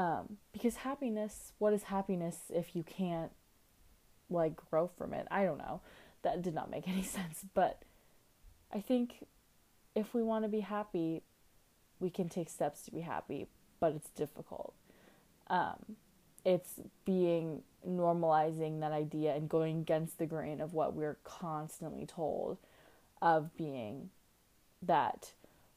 um, 0.00 0.38
because 0.54 0.76
happiness, 0.76 1.52
what 1.58 1.74
is 1.74 1.82
happiness 1.84 2.38
if 2.48 2.74
you 2.74 2.82
can't 2.82 3.32
like 4.30 4.56
grow 4.56 4.88
from 4.96 5.12
it? 5.12 5.26
I 5.30 5.44
don't 5.44 5.58
know. 5.58 5.82
That 6.22 6.40
did 6.40 6.54
not 6.54 6.70
make 6.70 6.88
any 6.88 7.02
sense. 7.02 7.44
But 7.52 7.82
I 8.72 8.80
think 8.80 9.26
if 9.94 10.14
we 10.14 10.22
want 10.22 10.46
to 10.46 10.48
be 10.48 10.60
happy, 10.60 11.22
we 11.98 12.08
can 12.08 12.30
take 12.30 12.48
steps 12.48 12.80
to 12.84 12.90
be 12.90 13.02
happy, 13.02 13.46
but 13.78 13.92
it's 13.92 14.08
difficult. 14.10 14.72
Um, 15.48 15.96
it's 16.46 16.80
being 17.04 17.62
normalizing 17.86 18.80
that 18.80 18.92
idea 18.92 19.34
and 19.34 19.50
going 19.50 19.80
against 19.80 20.16
the 20.16 20.24
grain 20.24 20.62
of 20.62 20.72
what 20.72 20.94
we're 20.94 21.18
constantly 21.24 22.06
told 22.06 22.56
of 23.20 23.54
being 23.54 24.08
that 24.80 25.32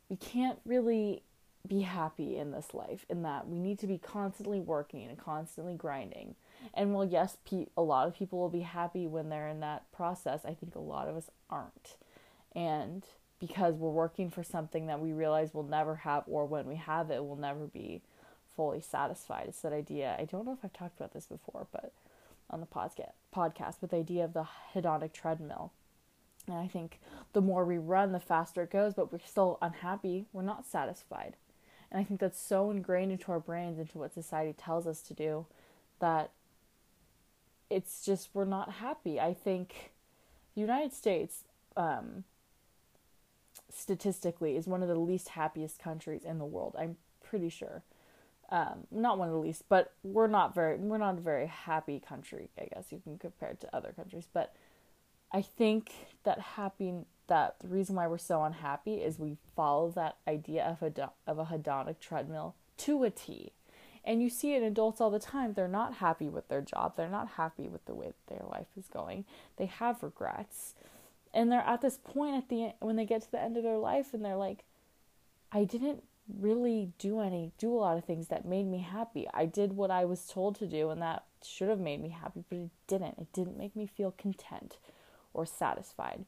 we 0.07 0.15
can't 0.15 0.59
really 0.63 1.23
be 1.67 1.81
happy 1.81 2.37
in 2.37 2.51
this 2.51 2.73
life 2.73 3.05
in 3.09 3.23
that 3.23 3.47
we 3.47 3.57
need 3.57 3.79
to 3.79 3.87
be 3.87 3.97
constantly 3.97 4.59
working 4.59 5.07
and 5.07 5.17
constantly 5.17 5.75
grinding. 5.75 6.35
And 6.73 6.93
while 6.93 7.05
yes 7.05 7.37
pe- 7.49 7.67
a 7.77 7.81
lot 7.81 8.07
of 8.07 8.15
people 8.15 8.39
will 8.39 8.49
be 8.49 8.61
happy 8.61 9.07
when 9.07 9.29
they're 9.29 9.47
in 9.47 9.61
that 9.61 9.89
process. 9.91 10.41
I 10.45 10.53
think 10.53 10.75
a 10.75 10.79
lot 10.79 11.07
of 11.07 11.15
us 11.15 11.29
aren't. 11.49 11.95
And 12.53 13.05
because 13.39 13.75
we're 13.75 13.89
working 13.89 14.29
for 14.29 14.43
something 14.43 14.87
that 14.87 14.99
we 14.99 15.13
realize 15.13 15.53
we'll 15.53 15.63
never 15.63 15.95
have 15.95 16.23
or 16.27 16.45
when 16.45 16.65
we 16.65 16.75
have 16.75 17.11
it 17.11 17.23
we'll 17.23 17.35
never 17.35 17.65
be 17.67 18.01
fully 18.55 18.81
satisfied. 18.81 19.45
It's 19.47 19.61
that 19.61 19.73
idea 19.73 20.15
i 20.19 20.25
don't 20.25 20.45
know 20.45 20.53
if 20.53 20.59
i've 20.63 20.73
talked 20.73 20.97
about 20.97 21.13
this 21.13 21.25
before 21.25 21.67
but 21.71 21.91
on 22.49 22.59
the 22.59 22.65
podcast 22.65 23.13
podcast 23.35 23.77
but 23.81 23.89
the 23.89 23.97
idea 23.97 24.25
of 24.25 24.33
the 24.33 24.47
hedonic 24.73 25.13
treadmill. 25.13 25.71
And 26.47 26.57
i 26.57 26.67
think 26.67 26.99
the 27.31 27.41
more 27.41 27.63
we 27.65 27.77
run 27.77 28.11
the 28.11 28.19
faster 28.19 28.63
it 28.63 28.71
goes 28.71 28.93
but 28.93 29.11
we're 29.11 29.19
still 29.25 29.57
unhappy. 29.61 30.25
We're 30.33 30.43
not 30.43 30.65
satisfied 30.65 31.35
and 31.93 32.01
I 32.01 32.03
think 32.03 32.19
that's 32.19 32.41
so 32.41 32.71
ingrained 32.71 33.11
into 33.11 33.31
our 33.31 33.39
brains, 33.39 33.77
into 33.77 33.99
what 33.99 34.13
society 34.13 34.51
tells 34.51 34.87
us 34.87 35.01
to 35.03 35.13
do, 35.13 35.45
that 35.99 36.31
it's 37.69 38.03
just 38.03 38.29
we're 38.33 38.45
not 38.45 38.73
happy. 38.73 39.19
I 39.19 39.33
think 39.35 39.91
the 40.55 40.61
United 40.61 40.91
States, 40.91 41.43
um, 41.77 42.23
statistically, 43.69 44.57
is 44.57 44.65
one 44.67 44.81
of 44.81 44.89
the 44.89 44.95
least 44.99 45.29
happiest 45.29 45.79
countries 45.79 46.25
in 46.25 46.39
the 46.39 46.45
world. 46.45 46.75
I'm 46.77 46.97
pretty 47.23 47.49
sure. 47.49 47.83
Um, 48.49 48.87
not 48.91 49.19
one 49.19 49.27
of 49.27 49.33
the 49.33 49.39
least, 49.39 49.63
but 49.69 49.93
we're 50.03 50.27
not 50.27 50.53
very 50.53 50.77
we're 50.77 50.97
not 50.97 51.17
a 51.17 51.21
very 51.21 51.47
happy 51.47 51.99
country. 51.99 52.49
I 52.59 52.67
guess 52.73 52.91
you 52.91 52.99
can 53.03 53.17
compare 53.17 53.49
it 53.49 53.61
to 53.61 53.75
other 53.75 53.93
countries, 53.95 54.27
but 54.33 54.55
I 55.31 55.41
think 55.41 55.91
that 56.23 56.39
happy 56.39 56.93
that 57.27 57.55
the 57.59 57.67
reason 57.67 57.95
why 57.95 58.07
we're 58.07 58.17
so 58.17 58.43
unhappy 58.43 58.95
is 58.95 59.17
we 59.17 59.37
follow 59.55 59.89
that 59.91 60.17
idea 60.27 60.77
of 60.81 60.97
a 60.97 61.11
of 61.27 61.39
a 61.39 61.45
hedonic 61.45 61.99
treadmill 61.99 62.55
to 62.77 63.03
a 63.03 63.09
T. 63.09 63.53
And 64.05 64.21
you 64.21 64.29
see 64.29 64.53
in 64.53 64.63
adults 64.63 64.99
all 64.99 65.09
the 65.09 65.19
time. 65.19 65.53
They're 65.53 65.67
not 65.67 65.95
happy 65.95 66.27
with 66.27 66.49
their 66.49 66.61
job. 66.61 66.97
They're 66.97 67.07
not 67.07 67.29
happy 67.37 67.69
with 67.69 67.85
the 67.85 67.95
way 67.95 68.11
their 68.27 68.43
life 68.49 68.67
is 68.77 68.87
going. 68.87 69.23
They 69.55 69.67
have 69.67 70.03
regrets. 70.03 70.73
And 71.33 71.51
they're 71.51 71.61
at 71.61 71.81
this 71.81 71.97
point 71.97 72.35
at 72.35 72.49
the 72.49 72.65
end, 72.65 72.73
when 72.79 72.97
they 72.97 73.05
get 73.05 73.21
to 73.23 73.31
the 73.31 73.41
end 73.41 73.55
of 73.55 73.63
their 73.63 73.77
life 73.77 74.13
and 74.13 74.23
they're 74.23 74.35
like 74.35 74.65
I 75.51 75.63
didn't 75.63 76.03
really 76.39 76.91
do 76.97 77.19
any 77.19 77.51
do 77.57 77.73
a 77.73 77.79
lot 77.79 77.97
of 77.97 78.05
things 78.05 78.27
that 78.27 78.45
made 78.45 78.67
me 78.67 78.79
happy. 78.79 79.27
I 79.33 79.45
did 79.45 79.73
what 79.73 79.91
I 79.91 80.03
was 80.05 80.27
told 80.27 80.55
to 80.57 80.67
do 80.67 80.89
and 80.89 81.01
that 81.01 81.23
should 81.43 81.69
have 81.69 81.79
made 81.79 82.01
me 82.01 82.09
happy, 82.09 82.43
but 82.49 82.57
it 82.57 82.69
didn't. 82.87 83.17
It 83.19 83.31
didn't 83.33 83.57
make 83.57 83.75
me 83.75 83.87
feel 83.87 84.11
content 84.11 84.77
or 85.33 85.45
satisfied. 85.45 86.25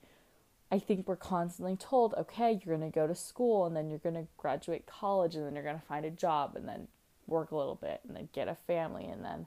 I 0.72 0.80
think 0.80 1.08
we're 1.08 1.16
constantly 1.16 1.76
told, 1.76 2.14
okay, 2.16 2.52
you're 2.52 2.78
going 2.78 2.92
to 2.92 2.94
go 2.94 3.08
to 3.08 3.16
school 3.16 3.66
and 3.66 3.76
then 3.76 3.90
you're 3.90 4.00
going 4.00 4.16
to 4.16 4.28
graduate 4.38 4.86
college 4.86 5.36
and 5.36 5.46
then 5.46 5.54
you're 5.54 5.64
going 5.64 5.80
to 5.80 5.86
find 5.86 6.06
a 6.06 6.12
job 6.12 6.56
and 6.56 6.68
then 6.68 6.88
work 7.28 7.52
a 7.52 7.56
little 7.56 7.76
bit 7.76 8.02
and 8.08 8.16
then 8.16 8.30
get 8.34 8.48
a 8.48 8.56
family 8.68 9.06
and 9.06 9.24
then 9.24 9.46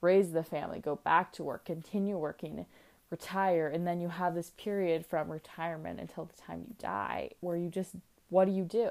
raise 0.00 0.32
the 0.32 0.42
family, 0.42 0.78
go 0.78 0.96
back 0.96 1.32
to 1.32 1.42
work, 1.42 1.64
continue 1.64 2.16
working, 2.16 2.66
retire. 3.10 3.68
And 3.68 3.86
then 3.86 4.00
you 4.00 4.08
have 4.08 4.34
this 4.34 4.50
period 4.56 5.04
from 5.04 5.30
retirement 5.30 6.00
until 6.00 6.24
the 6.24 6.40
time 6.40 6.64
you 6.68 6.74
die 6.78 7.30
where 7.40 7.56
you 7.56 7.68
just, 7.68 7.94
what 8.28 8.46
do 8.46 8.52
you 8.52 8.64
do? 8.64 8.90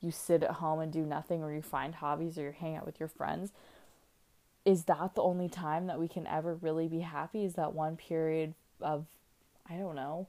You 0.00 0.10
sit 0.10 0.42
at 0.42 0.52
home 0.52 0.80
and 0.80 0.92
do 0.92 1.02
nothing 1.02 1.42
or 1.42 1.52
you 1.52 1.62
find 1.62 1.96
hobbies 1.96 2.38
or 2.38 2.42
you 2.42 2.54
hang 2.58 2.76
out 2.76 2.86
with 2.86 3.00
your 3.00 3.08
friends. 3.08 3.50
Is 4.64 4.84
that 4.84 5.14
the 5.14 5.22
only 5.22 5.48
time 5.48 5.86
that 5.88 5.98
we 5.98 6.08
can 6.08 6.26
ever 6.26 6.54
really 6.54 6.88
be 6.88 7.00
happy? 7.00 7.44
Is 7.44 7.54
that 7.54 7.74
one 7.74 7.96
period 7.96 8.54
of 8.80 9.06
I 9.68 9.76
don't 9.76 9.96
know, 9.96 10.26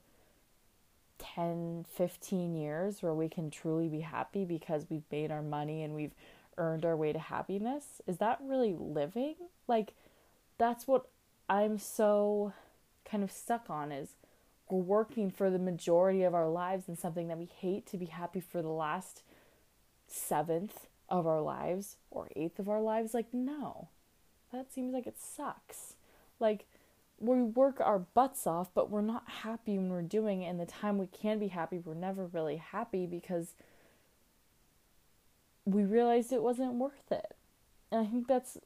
10, 1.35 1.85
15 1.89 2.55
years 2.55 3.03
where 3.03 3.13
we 3.13 3.27
can 3.27 3.51
truly 3.51 3.89
be 3.89 4.01
happy 4.01 4.45
because 4.45 4.87
we've 4.89 5.03
made 5.11 5.31
our 5.31 5.41
money 5.41 5.83
and 5.83 5.93
we've 5.93 6.15
earned 6.57 6.85
our 6.85 6.95
way 6.95 7.11
to 7.11 7.19
happiness? 7.19 8.01
Is 8.07 8.17
that 8.17 8.39
really 8.41 8.73
living? 8.73 9.35
Like, 9.67 9.93
that's 10.57 10.87
what 10.87 11.07
I'm 11.49 11.77
so 11.77 12.53
kind 13.03 13.23
of 13.23 13.31
stuck 13.31 13.69
on 13.69 13.91
is 13.91 14.15
we're 14.69 14.79
working 14.79 15.29
for 15.29 15.49
the 15.49 15.59
majority 15.59 16.23
of 16.23 16.33
our 16.33 16.49
lives 16.49 16.87
in 16.87 16.97
something 16.97 17.27
that 17.27 17.37
we 17.37 17.45
hate 17.45 17.85
to 17.87 17.97
be 17.97 18.05
happy 18.05 18.39
for 18.39 18.61
the 18.61 18.69
last 18.69 19.21
seventh 20.07 20.87
of 21.09 21.27
our 21.27 21.41
lives 21.41 21.97
or 22.09 22.29
eighth 22.35 22.59
of 22.59 22.69
our 22.69 22.81
lives. 22.81 23.13
Like, 23.13 23.33
no, 23.33 23.89
that 24.51 24.73
seems 24.73 24.93
like 24.93 25.05
it 25.05 25.17
sucks. 25.19 25.93
Like, 26.39 26.65
we 27.19 27.41
work 27.41 27.79
our 27.79 27.99
butts 27.99 28.45
off, 28.45 28.69
but 28.73 28.89
we're 28.89 29.01
not 29.01 29.23
happy 29.43 29.77
when 29.77 29.89
we're 29.89 30.01
doing 30.01 30.41
it. 30.41 30.47
And 30.47 30.59
the 30.59 30.65
time 30.65 30.97
we 30.97 31.07
can 31.07 31.39
be 31.39 31.47
happy, 31.47 31.79
we're 31.79 31.93
never 31.93 32.25
really 32.25 32.57
happy 32.57 33.05
because 33.05 33.53
we 35.65 35.83
realized 35.83 36.31
it 36.31 36.43
wasn't 36.43 36.73
worth 36.73 37.11
it. 37.11 37.35
And 37.91 38.05
I 38.05 38.09
think 38.09 38.27
that's 38.27 38.57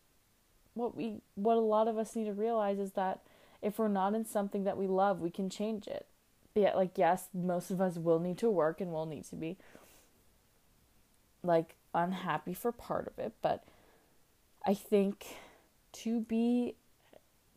what 0.74 0.96
we 0.96 1.22
what 1.36 1.58
a 1.58 1.62
lot 1.62 1.88
of 1.88 1.98
us 1.98 2.16
need 2.16 2.26
to 2.26 2.34
realize 2.34 2.80
is 2.80 2.94
that 2.94 3.20
if 3.62 3.78
we're 3.78 3.88
not 3.88 4.14
in 4.14 4.26
something 4.26 4.64
that 4.64 4.78
we 4.78 4.88
love, 4.88 5.20
we 5.20 5.30
can 5.30 5.50
change 5.50 5.88
it. 5.88 6.06
But 6.54 6.62
yet, 6.62 6.76
like 6.76 6.98
yes, 6.98 7.28
most 7.34 7.72
of 7.72 7.80
us 7.80 7.98
will 7.98 8.20
need 8.20 8.38
to 8.40 8.50
work 8.50 8.82
and 8.82 8.92
will 8.92 9.06
need 9.06 9.26
to 9.26 9.36
be 9.36 9.58
like 11.44 11.76
unhappy 11.94 12.54
for 12.54 12.72
part 12.72 13.08
of 13.08 13.18
it, 13.20 13.34
but 13.42 13.64
I 14.66 14.74
think 14.74 15.38
to 15.92 16.20
be 16.22 16.76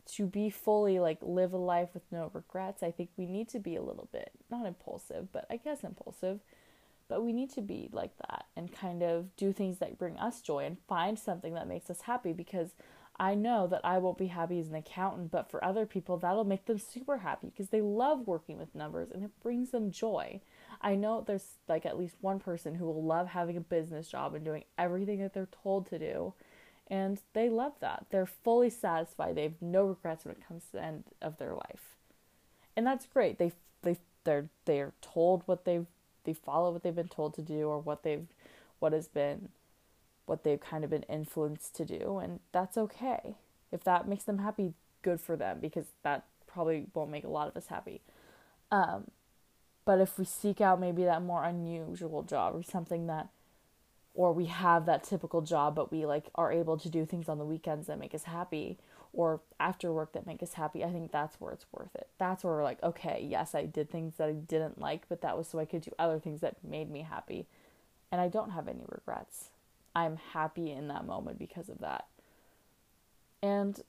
to 0.05 0.25
be 0.25 0.49
fully 0.49 0.99
like 0.99 1.19
live 1.21 1.53
a 1.53 1.57
life 1.57 1.89
with 1.93 2.03
no 2.11 2.29
regrets, 2.33 2.83
I 2.83 2.91
think 2.91 3.09
we 3.17 3.25
need 3.25 3.49
to 3.49 3.59
be 3.59 3.75
a 3.75 3.81
little 3.81 4.09
bit 4.11 4.31
not 4.49 4.65
impulsive, 4.65 5.31
but 5.31 5.45
I 5.49 5.57
guess 5.57 5.83
impulsive. 5.83 6.39
But 7.09 7.23
we 7.23 7.33
need 7.33 7.51
to 7.51 7.61
be 7.61 7.89
like 7.91 8.17
that 8.17 8.45
and 8.55 8.71
kind 8.71 9.03
of 9.03 9.35
do 9.35 9.51
things 9.51 9.79
that 9.79 9.97
bring 9.97 10.17
us 10.17 10.41
joy 10.41 10.65
and 10.65 10.77
find 10.87 11.19
something 11.19 11.53
that 11.53 11.67
makes 11.67 11.89
us 11.89 12.01
happy 12.01 12.33
because 12.33 12.71
I 13.19 13.35
know 13.35 13.67
that 13.67 13.81
I 13.83 13.99
won't 13.99 14.17
be 14.17 14.27
happy 14.27 14.59
as 14.59 14.69
an 14.69 14.75
accountant, 14.75 15.29
but 15.29 15.51
for 15.51 15.63
other 15.63 15.85
people, 15.85 16.17
that'll 16.17 16.45
make 16.45 16.65
them 16.65 16.79
super 16.79 17.17
happy 17.17 17.49
because 17.49 17.69
they 17.69 17.81
love 17.81 18.25
working 18.25 18.57
with 18.57 18.73
numbers 18.73 19.11
and 19.11 19.23
it 19.23 19.39
brings 19.41 19.69
them 19.69 19.91
joy. 19.91 20.41
I 20.81 20.95
know 20.95 21.23
there's 21.25 21.59
like 21.67 21.85
at 21.85 21.99
least 21.99 22.15
one 22.21 22.39
person 22.39 22.75
who 22.75 22.85
will 22.85 23.03
love 23.03 23.27
having 23.27 23.57
a 23.57 23.61
business 23.61 24.07
job 24.07 24.33
and 24.33 24.43
doing 24.43 24.63
everything 24.77 25.19
that 25.19 25.33
they're 25.33 25.49
told 25.63 25.87
to 25.89 25.99
do 25.99 26.33
and 26.87 27.19
they 27.33 27.49
love 27.49 27.73
that. 27.79 28.05
They're 28.09 28.25
fully 28.25 28.69
satisfied. 28.69 29.35
They 29.35 29.43
have 29.43 29.61
no 29.61 29.85
regrets 29.85 30.25
when 30.25 30.35
it 30.35 30.47
comes 30.47 30.65
to 30.65 30.71
the 30.73 30.83
end 30.83 31.03
of 31.21 31.37
their 31.37 31.53
life. 31.53 31.95
And 32.75 32.85
that's 32.85 33.05
great. 33.05 33.37
They 33.37 33.51
they 33.81 33.97
they're 34.23 34.49
they're 34.65 34.93
told 35.01 35.43
what 35.45 35.65
they've 35.65 35.85
they 36.23 36.33
follow 36.33 36.71
what 36.71 36.83
they've 36.83 36.95
been 36.95 37.07
told 37.07 37.33
to 37.35 37.41
do 37.41 37.67
or 37.67 37.79
what 37.79 38.03
they've 38.03 38.27
what 38.79 38.93
has 38.93 39.07
been 39.07 39.49
what 40.25 40.43
they've 40.43 40.59
kind 40.59 40.83
of 40.83 40.89
been 40.89 41.03
influenced 41.03 41.75
to 41.75 41.85
do 41.85 42.19
and 42.19 42.39
that's 42.51 42.77
okay. 42.77 43.35
If 43.71 43.83
that 43.83 44.07
makes 44.07 44.23
them 44.23 44.39
happy, 44.39 44.73
good 45.01 45.19
for 45.19 45.35
them 45.35 45.59
because 45.59 45.85
that 46.03 46.25
probably 46.47 46.85
won't 46.93 47.11
make 47.11 47.23
a 47.23 47.29
lot 47.29 47.47
of 47.47 47.57
us 47.57 47.67
happy. 47.67 48.01
Um, 48.71 49.05
but 49.85 49.99
if 49.99 50.17
we 50.17 50.25
seek 50.25 50.61
out 50.61 50.79
maybe 50.79 51.03
that 51.03 51.21
more 51.21 51.43
unusual 51.43 52.23
job 52.23 52.55
or 52.55 52.63
something 52.63 53.07
that 53.07 53.27
or 54.13 54.31
we 54.31 54.45
have 54.45 54.85
that 54.85 55.03
typical 55.03 55.41
job 55.41 55.75
but 55.75 55.91
we 55.91 56.05
like 56.05 56.25
are 56.35 56.51
able 56.51 56.77
to 56.77 56.89
do 56.89 57.05
things 57.05 57.27
on 57.27 57.37
the 57.37 57.45
weekends 57.45 57.87
that 57.87 57.99
make 57.99 58.13
us 58.13 58.23
happy 58.23 58.77
or 59.11 59.41
after 59.59 59.91
work 59.91 60.11
that 60.13 60.25
make 60.25 60.41
us 60.43 60.53
happy 60.53 60.83
i 60.83 60.91
think 60.91 61.11
that's 61.11 61.39
where 61.39 61.51
it's 61.51 61.65
worth 61.71 61.93
it. 61.95 62.07
That's 62.17 62.43
where 62.43 62.53
we're 62.53 62.63
like 62.63 62.81
okay 62.83 63.25
yes 63.27 63.55
i 63.55 63.65
did 63.65 63.89
things 63.89 64.15
that 64.17 64.29
i 64.29 64.33
didn't 64.33 64.79
like 64.79 65.07
but 65.09 65.21
that 65.21 65.37
was 65.37 65.47
so 65.47 65.59
i 65.59 65.65
could 65.65 65.81
do 65.81 65.91
other 65.97 66.19
things 66.19 66.41
that 66.41 66.63
made 66.63 66.89
me 66.89 67.01
happy. 67.01 67.47
And 68.11 68.21
i 68.21 68.27
don't 68.27 68.51
have 68.51 68.67
any 68.67 68.83
regrets. 68.87 69.49
I'm 69.95 70.17
happy 70.33 70.71
in 70.71 70.87
that 70.87 71.05
moment 71.05 71.37
because 71.37 71.69
of 71.69 71.79
that. 71.79 72.07
And 73.41 73.79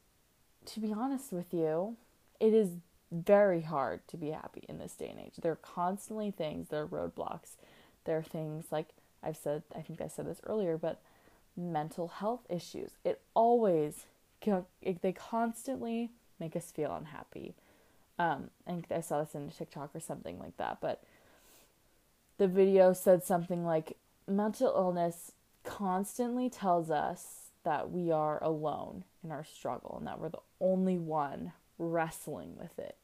to 0.66 0.80
be 0.80 0.92
honest 0.92 1.32
with 1.32 1.52
you 1.52 1.96
it 2.40 2.52
is 2.52 2.70
very 3.12 3.62
hard 3.62 4.06
to 4.08 4.16
be 4.16 4.30
happy 4.30 4.64
in 4.68 4.78
this 4.78 4.94
day 4.94 5.08
and 5.08 5.20
age. 5.20 5.34
There 5.40 5.52
are 5.52 5.56
constantly 5.56 6.30
things 6.30 6.68
there 6.68 6.82
are 6.82 6.86
roadblocks 6.86 7.56
there 8.04 8.18
are 8.18 8.22
things 8.22 8.66
like 8.70 8.88
I've 9.24 9.36
said, 9.36 9.62
I 9.74 9.80
think 9.80 10.00
I 10.00 10.08
said 10.08 10.26
this 10.26 10.40
earlier, 10.44 10.76
but 10.76 11.00
mental 11.56 12.08
health 12.08 12.40
issues. 12.48 12.92
It 13.04 13.20
always, 13.34 14.06
they 14.42 15.12
constantly 15.12 16.10
make 16.38 16.56
us 16.56 16.70
feel 16.70 16.94
unhappy. 16.94 17.54
Um, 18.18 18.50
and 18.66 18.86
I 18.90 19.00
saw 19.00 19.22
this 19.22 19.34
in 19.34 19.50
TikTok 19.50 19.90
or 19.94 20.00
something 20.00 20.38
like 20.38 20.56
that, 20.58 20.78
but 20.80 21.02
the 22.38 22.48
video 22.48 22.92
said 22.92 23.22
something 23.24 23.64
like 23.64 23.96
mental 24.26 24.72
illness 24.74 25.32
constantly 25.64 26.50
tells 26.50 26.90
us 26.90 27.50
that 27.64 27.90
we 27.90 28.10
are 28.10 28.42
alone 28.42 29.04
in 29.22 29.30
our 29.30 29.44
struggle 29.44 29.96
and 29.98 30.06
that 30.06 30.20
we're 30.20 30.28
the 30.28 30.38
only 30.60 30.98
one 30.98 31.52
wrestling 31.78 32.56
with 32.58 32.78
it. 32.78 32.96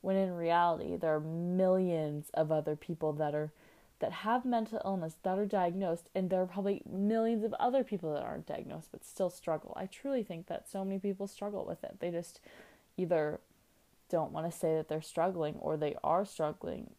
When 0.00 0.16
in 0.16 0.32
reality, 0.34 0.96
there 0.96 1.14
are 1.14 1.20
millions 1.20 2.30
of 2.34 2.52
other 2.52 2.76
people 2.76 3.12
that 3.14 3.34
are 3.34 3.50
that 4.00 4.12
have 4.12 4.44
mental 4.44 4.80
illness 4.84 5.16
that 5.22 5.38
are 5.38 5.46
diagnosed, 5.46 6.08
and 6.14 6.30
there 6.30 6.40
are 6.40 6.46
probably 6.46 6.82
millions 6.88 7.44
of 7.44 7.52
other 7.54 7.82
people 7.82 8.14
that 8.14 8.22
aren't 8.22 8.46
diagnosed 8.46 8.88
but 8.92 9.04
still 9.04 9.30
struggle. 9.30 9.72
I 9.76 9.86
truly 9.86 10.22
think 10.22 10.46
that 10.46 10.68
so 10.68 10.84
many 10.84 10.98
people 10.98 11.26
struggle 11.26 11.64
with 11.64 11.82
it. 11.82 11.96
They 12.00 12.10
just 12.10 12.40
either 12.96 13.40
don't 14.08 14.32
want 14.32 14.50
to 14.50 14.56
say 14.56 14.74
that 14.74 14.88
they're 14.88 15.02
struggling 15.02 15.56
or 15.60 15.76
they 15.76 15.94
are 16.02 16.24
struggling 16.24 16.90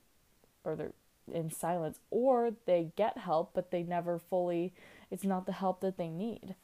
or 0.64 0.76
they're 0.76 0.94
in 1.34 1.52
silence 1.52 2.00
or 2.10 2.52
they 2.66 2.92
get 2.96 3.18
help 3.18 3.52
but 3.54 3.72
they 3.72 3.84
never 3.84 4.18
fully 4.18 4.74
it's 5.12 5.24
not 5.24 5.46
the 5.46 5.52
help 5.52 5.82
that 5.82 5.98
they 5.98 6.10
need 6.10 6.56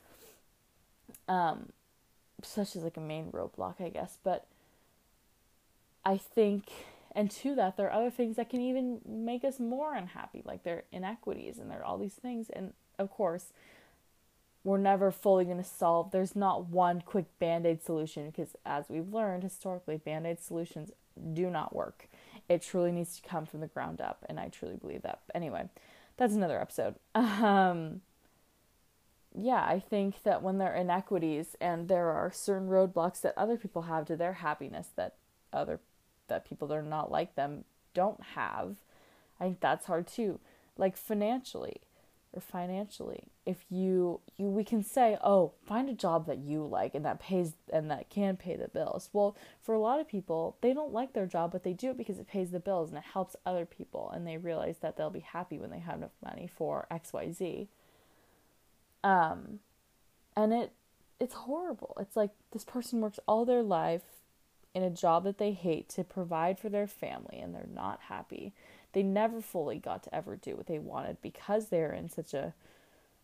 um 1.27 1.69
such 2.41 2.75
as 2.75 2.83
like 2.83 2.97
a 2.97 3.01
main 3.01 3.31
roadblock 3.31 3.79
i 3.79 3.89
guess 3.89 4.17
but 4.23 4.47
i 6.03 6.17
think 6.17 6.65
and 7.15 7.31
to 7.31 7.55
that 7.55 7.77
there 7.77 7.87
are 7.87 7.99
other 8.01 8.11
things 8.11 8.35
that 8.35 8.49
can 8.49 8.61
even 8.61 8.99
make 9.07 9.43
us 9.43 9.59
more 9.59 9.95
unhappy 9.95 10.41
like 10.45 10.63
there 10.63 10.77
are 10.77 10.83
inequities 10.91 11.57
and 11.57 11.71
there 11.71 11.79
are 11.79 11.85
all 11.85 11.97
these 11.97 12.13
things 12.13 12.49
and 12.51 12.73
of 12.99 13.09
course 13.09 13.53
we're 14.63 14.77
never 14.77 15.11
fully 15.11 15.45
going 15.45 15.57
to 15.57 15.63
solve 15.63 16.11
there's 16.11 16.35
not 16.35 16.67
one 16.67 17.01
quick 17.01 17.25
band-aid 17.39 17.83
solution 17.83 18.29
because 18.29 18.55
as 18.65 18.85
we've 18.89 19.13
learned 19.13 19.43
historically 19.43 19.97
band-aid 19.97 20.39
solutions 20.39 20.91
do 21.33 21.49
not 21.49 21.75
work 21.75 22.07
it 22.47 22.61
truly 22.61 22.91
needs 22.91 23.19
to 23.19 23.27
come 23.27 23.45
from 23.45 23.61
the 23.61 23.67
ground 23.67 24.01
up, 24.01 24.23
and 24.29 24.39
I 24.39 24.49
truly 24.49 24.75
believe 24.75 25.01
that. 25.01 25.21
But 25.27 25.35
anyway, 25.35 25.69
that's 26.17 26.33
another 26.33 26.59
episode. 26.59 26.95
Um, 27.15 28.01
yeah, 29.37 29.65
I 29.67 29.81
think 29.81 30.23
that 30.23 30.41
when 30.41 30.59
there 30.59 30.71
are 30.71 30.77
inequities 30.77 31.57
and 31.59 31.89
there 31.89 32.07
are 32.09 32.31
certain 32.31 32.69
roadblocks 32.69 33.19
that 33.19 33.33
other 33.35 33.57
people 33.57 33.81
have 33.81 34.05
to 34.05 34.15
their 34.15 34.33
happiness 34.33 34.87
that 34.95 35.15
other 35.51 35.81
that 36.27 36.45
people 36.45 36.67
that 36.67 36.77
are 36.77 36.83
not 36.83 37.11
like 37.11 37.35
them 37.35 37.63
don't 37.93 38.21
have, 38.35 38.75
I 39.39 39.45
think 39.45 39.59
that's 39.59 39.85
hard 39.85 40.07
too. 40.07 40.39
Like 40.77 40.97
financially, 40.97 41.81
or 42.33 42.41
financially 42.41 43.23
if 43.45 43.63
you 43.69 44.19
you 44.35 44.47
we 44.47 44.65
can 44.65 44.83
say 44.83 45.17
oh 45.23 45.53
find 45.65 45.87
a 45.87 45.93
job 45.93 46.25
that 46.27 46.39
you 46.39 46.65
like 46.65 46.93
and 46.93 47.05
that 47.05 47.17
pays 47.17 47.53
and 47.71 47.89
that 47.89 48.09
can 48.09 48.35
pay 48.35 48.57
the 48.57 48.67
bills. 48.67 49.09
Well 49.13 49.37
for 49.61 49.73
a 49.73 49.79
lot 49.79 50.01
of 50.01 50.07
people 50.09 50.57
they 50.59 50.73
don't 50.73 50.91
like 50.91 51.13
their 51.13 51.27
job 51.27 51.53
but 51.53 51.63
they 51.63 51.71
do 51.71 51.91
it 51.91 51.97
because 51.97 52.19
it 52.19 52.27
pays 52.27 52.51
the 52.51 52.59
bills 52.59 52.89
and 52.89 52.97
it 52.97 53.05
helps 53.13 53.37
other 53.45 53.65
people 53.65 54.11
and 54.13 54.27
they 54.27 54.35
realize 54.35 54.79
that 54.81 54.97
they'll 54.97 55.09
be 55.09 55.21
happy 55.21 55.57
when 55.57 55.69
they 55.69 55.79
have 55.79 55.95
enough 55.95 56.11
money 56.21 56.49
for 56.53 56.87
xyz 56.91 57.67
um 59.05 59.59
and 60.35 60.51
it 60.53 60.73
it's 61.19 61.33
horrible. 61.33 61.95
It's 61.99 62.15
like 62.15 62.31
this 62.51 62.65
person 62.65 63.01
works 63.01 63.19
all 63.27 63.45
their 63.45 63.63
life 63.63 64.03
in 64.75 64.83
a 64.83 64.89
job 64.89 65.23
that 65.23 65.37
they 65.37 65.53
hate 65.53 65.87
to 65.87 66.03
provide 66.03 66.59
for 66.59 66.67
their 66.67 66.85
family 66.85 67.39
and 67.39 67.55
they're 67.55 67.65
not 67.73 68.01
happy. 68.09 68.51
They 68.91 69.03
never 69.03 69.41
fully 69.41 69.79
got 69.79 70.03
to 70.03 70.13
ever 70.13 70.35
do 70.35 70.55
what 70.57 70.67
they 70.67 70.79
wanted 70.79 71.21
because 71.21 71.67
they're 71.67 71.93
in 71.93 72.09
such 72.09 72.33
a 72.33 72.53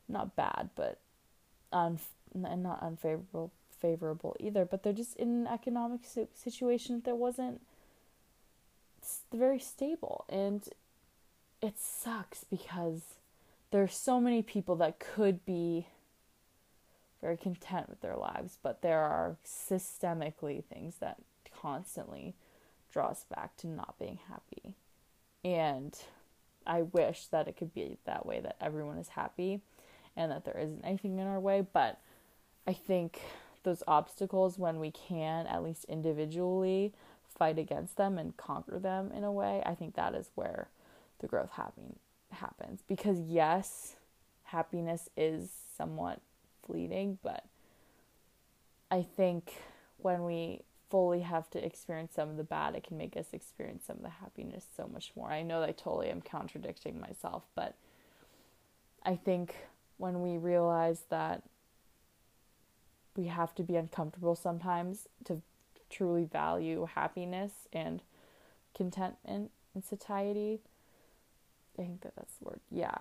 not 0.08 0.36
bad 0.36 0.70
but 0.76 0.98
and 1.72 2.00
not 2.34 2.82
unfavorable 2.82 3.52
favorable 3.80 4.36
either 4.40 4.64
but 4.64 4.84
they're 4.84 4.94
just 4.94 5.16
in 5.16 5.30
an 5.30 5.48
economic 5.48 6.02
situation 6.34 7.02
that 7.06 7.18
wasn't 7.18 7.62
very 9.34 9.60
stable. 9.60 10.26
And 10.30 10.68
it 11.62 11.78
sucks 11.78 12.46
because 12.46 13.02
there's 13.72 13.96
so 13.96 14.22
many 14.22 14.42
people 14.42 14.76
that 14.78 15.00
could 15.00 15.46
be 15.46 15.88
very 17.22 17.38
content 17.38 17.90
with 17.90 18.02
their 18.02 18.16
lives 18.16 18.58
but 18.64 18.82
there 18.82 19.02
are 19.02 19.38
systemically 19.46 20.64
things 20.64 20.96
that 21.00 21.18
constantly 21.62 22.36
draw 22.92 23.08
us 23.08 23.26
back 23.34 23.56
to 23.58 23.68
not 23.68 23.98
being 24.00 24.20
happy 24.28 24.76
and 25.44 25.98
I 26.66 26.84
wish 26.84 27.26
that 27.28 27.48
it 27.48 27.58
could 27.58 27.74
be 27.74 27.98
that 28.06 28.26
way 28.26 28.40
that 28.40 28.56
everyone 28.62 28.98
is 28.98 29.10
happy 29.10 29.62
and 30.16 30.32
that 30.32 30.46
there 30.46 30.58
isn't 30.58 30.86
anything 30.86 31.18
in 31.18 31.28
our 31.28 31.40
way. 31.40 31.66
But 31.74 32.00
I 32.68 32.74
think 32.74 33.20
those 33.64 33.84
obstacles, 33.88 34.60
when 34.60 34.80
we 34.80 34.92
can, 34.92 35.48
at 35.48 35.64
least 35.64 35.86
individually, 35.86 36.94
fight 37.38 37.58
against 37.58 37.98
them 37.98 38.18
and 38.18 38.38
conquer 38.38 38.78
them 38.78 39.12
in 39.12 39.24
a 39.24 39.32
way, 39.32 39.64
I 39.66 39.74
think 39.74 39.96
that 39.96 40.14
is 40.14 40.30
where 40.36 40.70
the 41.20 41.28
growth 41.28 41.52
happen- 41.52 42.00
happens. 42.32 42.84
Because, 42.88 43.20
yes, 43.20 43.96
happiness 44.44 45.10
is 45.18 45.52
somewhat 45.76 46.22
fleeting, 46.66 47.18
but 47.24 47.46
I 48.92 49.02
think 49.02 49.56
when 49.98 50.24
we 50.26 50.62
fully 50.92 51.22
have 51.22 51.50
to 51.52 51.66
experience 51.66 52.12
some 52.14 52.30
of 52.30 52.38
the 52.38 52.44
bad, 52.44 52.76
it 52.76 52.84
can 52.84 52.98
make 52.98 53.16
us 53.18 53.28
experience 53.32 53.86
some 53.88 53.98
of 53.98 54.04
the 54.04 54.10
happiness 54.10 54.66
so 54.76 54.88
much 54.92 55.14
more. 55.16 55.32
I 55.32 55.42
know 55.42 55.62
that 55.62 55.70
I 55.70 55.72
totally 55.72 56.10
am 56.10 56.22
contradicting 56.22 57.00
myself, 57.00 57.44
but 57.56 57.76
I 59.04 59.16
think 59.16 59.56
when 59.98 60.22
we 60.22 60.38
realize 60.38 61.04
that 61.10 61.44
we 63.16 63.28
have 63.28 63.56
to 63.56 63.64
be 63.64 63.76
uncomfortable 63.78 64.36
sometimes 64.36 65.08
to 65.26 65.42
truly 65.90 66.26
value 66.26 66.88
happiness 66.94 67.52
and 67.72 68.02
contentment 68.76 69.52
and 69.74 69.84
satiety, 69.84 70.60
I 71.78 71.84
think 71.84 72.02
that 72.02 72.16
that's 72.16 72.36
the 72.36 72.46
word. 72.46 72.60
Yeah. 72.70 72.98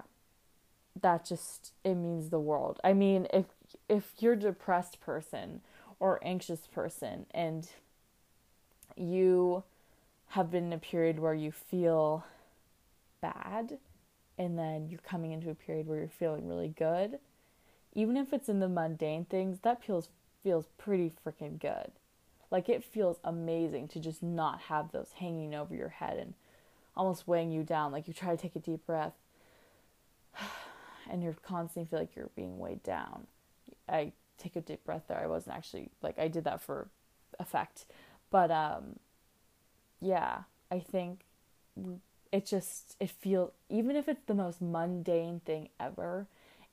That 1.01 1.25
just 1.25 1.73
it 1.85 1.95
means 1.95 2.31
the 2.31 2.41
world. 2.41 2.81
I 2.83 2.93
mean, 2.93 3.27
if 3.33 3.47
if 3.89 4.13
you're 4.19 4.33
a 4.33 4.39
depressed 4.39 5.01
person 5.01 5.61
or 6.01 6.19
anxious 6.23 6.67
person 6.67 7.27
and 7.33 7.69
you 8.97 9.63
have 10.31 10.51
been 10.51 10.65
in 10.65 10.73
a 10.73 10.79
period 10.79 11.19
where 11.19 11.35
you 11.35 11.53
feel 11.53 12.25
bad 13.21 13.79
and 14.39 14.59
then 14.59 14.89
you're 14.89 15.01
coming 15.01 15.33
into 15.33 15.51
a 15.51 15.55
period 15.55 15.87
where 15.87 15.99
you're 15.99 16.09
feeling 16.09 16.49
really 16.49 16.69
good, 16.69 17.19
even 17.95 18.17
if 18.17 18.33
it's 18.33 18.49
in 18.49 18.61
the 18.61 18.69
mundane 18.69 19.25
things, 19.25 19.59
that 19.61 19.85
feels 19.85 20.09
feels 20.43 20.67
pretty 20.79 21.13
freaking 21.25 21.61
good. 21.61 21.93
Like 22.51 22.69
it 22.69 22.83
feels 22.83 23.19
amazing 23.23 23.89
to 23.89 24.01
just 24.01 24.23
not 24.23 24.61
have 24.63 24.91
those 24.91 25.11
hanging 25.19 25.55
over 25.55 25.75
your 25.75 25.91
head 25.91 26.17
and 26.17 26.33
almost 26.97 27.29
weighing 27.29 27.53
you 27.53 27.63
down. 27.63 27.93
Like 27.93 28.09
you 28.09 28.15
try 28.15 28.35
to 28.35 28.41
take 28.41 28.57
a 28.57 28.61
deep 28.61 28.87
breath 28.87 29.13
and 31.11 31.23
you're 31.23 31.35
constantly 31.35 31.89
feel 31.89 31.99
like 31.99 32.17
you're 32.17 32.31
being 32.35 32.59
weighed 32.59 32.83
down. 32.83 33.27
I 33.89 34.13
take 34.41 34.57
a 34.57 34.61
deep 34.61 34.85
breath 34.85 35.05
there. 35.09 35.19
I 35.19 35.27
wasn't 35.27 35.57
actually 35.57 35.91
like 36.03 36.19
I 36.19 36.29
did 36.29 36.45
that 36.45 36.61
for 36.61 36.89
effect. 37.39 37.85
But 38.31 38.51
um 38.51 38.99
yeah, 40.01 40.43
I 40.71 40.81
think 40.81 41.21
it 42.33 42.47
just 42.47 42.97
it 43.01 43.11
feels 43.11 43.53
even 43.69 43.97
if 43.97 44.09
it's 44.09 44.25
the 44.27 44.35
most 44.35 44.61
mundane 44.61 45.41
thing 45.41 45.69
ever, 45.79 46.27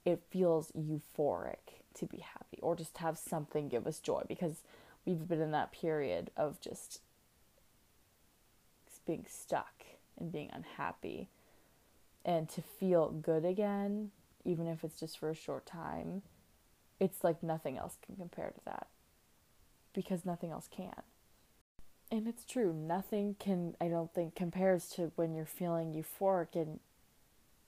it 0.06 0.23
feels 0.30 0.71
euphoric 0.71 1.82
to 1.95 2.06
be 2.06 2.19
happy 2.19 2.60
or 2.62 2.75
just 2.75 2.97
have 2.97 3.17
something 3.17 3.67
give 3.67 3.88
us 3.88 3.99
joy 3.99 4.21
because 4.27 4.62
we've 5.06 5.27
been 5.27 5.41
in 5.41 5.51
that 5.51 5.71
period 5.71 6.30
of 6.38 6.62
just 6.62 7.01
being 9.06 9.25
stuck 9.27 9.86
and 10.19 10.32
being 10.32 10.49
unhappy 10.53 11.30
and 12.25 12.49
to 12.49 12.62
feel 12.62 13.10
good 13.10 13.45
again 13.45 14.12
even 14.43 14.67
if 14.67 14.84
it's 14.84 14.99
just 14.99 15.17
for 15.17 15.30
a 15.30 15.36
short 15.36 15.65
time 15.65 16.21
it's 16.99 17.23
like 17.23 17.43
nothing 17.43 17.77
else 17.77 17.97
can 18.05 18.15
compare 18.15 18.49
to 18.49 18.62
that 18.65 18.88
because 19.93 20.25
nothing 20.25 20.51
else 20.51 20.67
can. 20.69 21.01
And 22.10 22.27
it's 22.27 22.45
true, 22.45 22.73
nothing 22.73 23.36
can, 23.39 23.75
I 23.81 23.88
don't 23.88 24.13
think, 24.13 24.36
compares 24.36 24.88
to 24.91 25.12
when 25.15 25.36
you're 25.36 25.45
feeling 25.45 25.93
euphoric 25.93 26.55
and 26.55 26.79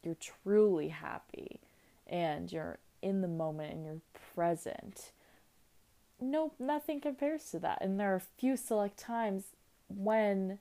you're 0.03 0.15
truly 0.43 0.89
happy 0.89 1.59
and 2.07 2.51
you're 2.51 2.79
in 3.01 3.21
the 3.21 3.27
moment 3.27 3.73
and 3.73 3.83
you're 3.83 4.01
present. 4.33 5.11
No, 6.21 6.53
nothing 6.57 7.01
compares 7.01 7.49
to 7.51 7.59
that. 7.59 7.79
And 7.81 7.99
there 7.99 8.13
are 8.13 8.17
a 8.17 8.39
few 8.39 8.55
select 8.55 8.97
times 8.97 9.43
when 9.89 10.59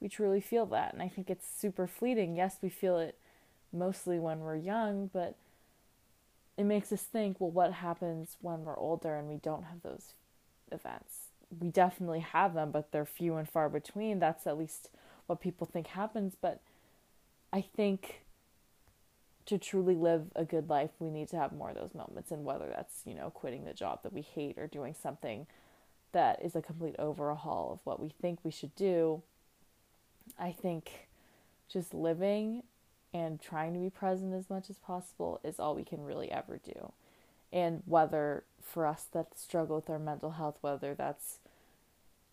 we 0.00 0.08
truly 0.08 0.40
feel 0.40 0.66
that. 0.66 0.92
And 0.92 1.02
I 1.02 1.08
think 1.08 1.28
it's 1.30 1.46
super 1.46 1.86
fleeting. 1.86 2.36
Yes, 2.36 2.58
we 2.62 2.68
feel 2.68 2.98
it 2.98 3.18
mostly 3.72 4.18
when 4.18 4.40
we're 4.40 4.56
young, 4.56 5.10
but 5.12 5.36
it 6.56 6.64
makes 6.64 6.92
us 6.92 7.02
think, 7.02 7.40
well, 7.40 7.50
what 7.50 7.72
happens 7.72 8.36
when 8.40 8.64
we're 8.64 8.78
older 8.78 9.16
and 9.16 9.28
we 9.28 9.36
don't 9.36 9.64
have 9.64 9.82
those 9.82 10.14
events? 10.70 11.28
We 11.58 11.68
definitely 11.68 12.20
have 12.20 12.54
them, 12.54 12.70
but 12.70 12.92
they're 12.92 13.04
few 13.04 13.36
and 13.36 13.48
far 13.48 13.68
between. 13.68 14.18
That's 14.18 14.46
at 14.46 14.58
least 14.58 14.90
what 15.26 15.40
people 15.40 15.66
think 15.66 15.88
happens. 15.88 16.34
But 16.40 16.60
I 17.52 17.60
think 17.60 18.22
to 19.46 19.58
truly 19.58 19.94
live 19.94 20.26
a 20.36 20.44
good 20.44 20.68
life, 20.68 20.90
we 20.98 21.10
need 21.10 21.28
to 21.28 21.36
have 21.36 21.52
more 21.52 21.70
of 21.70 21.76
those 21.76 21.94
moments. 21.94 22.30
And 22.30 22.44
whether 22.44 22.68
that's, 22.68 23.02
you 23.04 23.14
know, 23.14 23.30
quitting 23.30 23.64
the 23.64 23.74
job 23.74 24.02
that 24.02 24.12
we 24.12 24.22
hate 24.22 24.58
or 24.58 24.66
doing 24.66 24.94
something 25.00 25.46
that 26.12 26.42
is 26.44 26.54
a 26.54 26.62
complete 26.62 26.94
overhaul 26.98 27.72
of 27.72 27.80
what 27.84 28.00
we 28.00 28.10
think 28.20 28.38
we 28.42 28.50
should 28.50 28.74
do, 28.76 29.22
I 30.38 30.52
think 30.52 31.08
just 31.68 31.94
living 31.94 32.62
and 33.14 33.40
trying 33.40 33.74
to 33.74 33.78
be 33.78 33.90
present 33.90 34.32
as 34.34 34.48
much 34.48 34.70
as 34.70 34.78
possible 34.78 35.40
is 35.44 35.60
all 35.60 35.74
we 35.74 35.84
can 35.84 36.04
really 36.04 36.30
ever 36.30 36.58
do. 36.58 36.92
And 37.52 37.82
whether 37.84 38.44
for 38.62 38.86
us 38.86 39.06
that 39.12 39.38
struggle 39.38 39.76
with 39.76 39.90
our 39.90 39.98
mental 39.98 40.32
health, 40.32 40.56
whether 40.62 40.94
that's, 40.94 41.38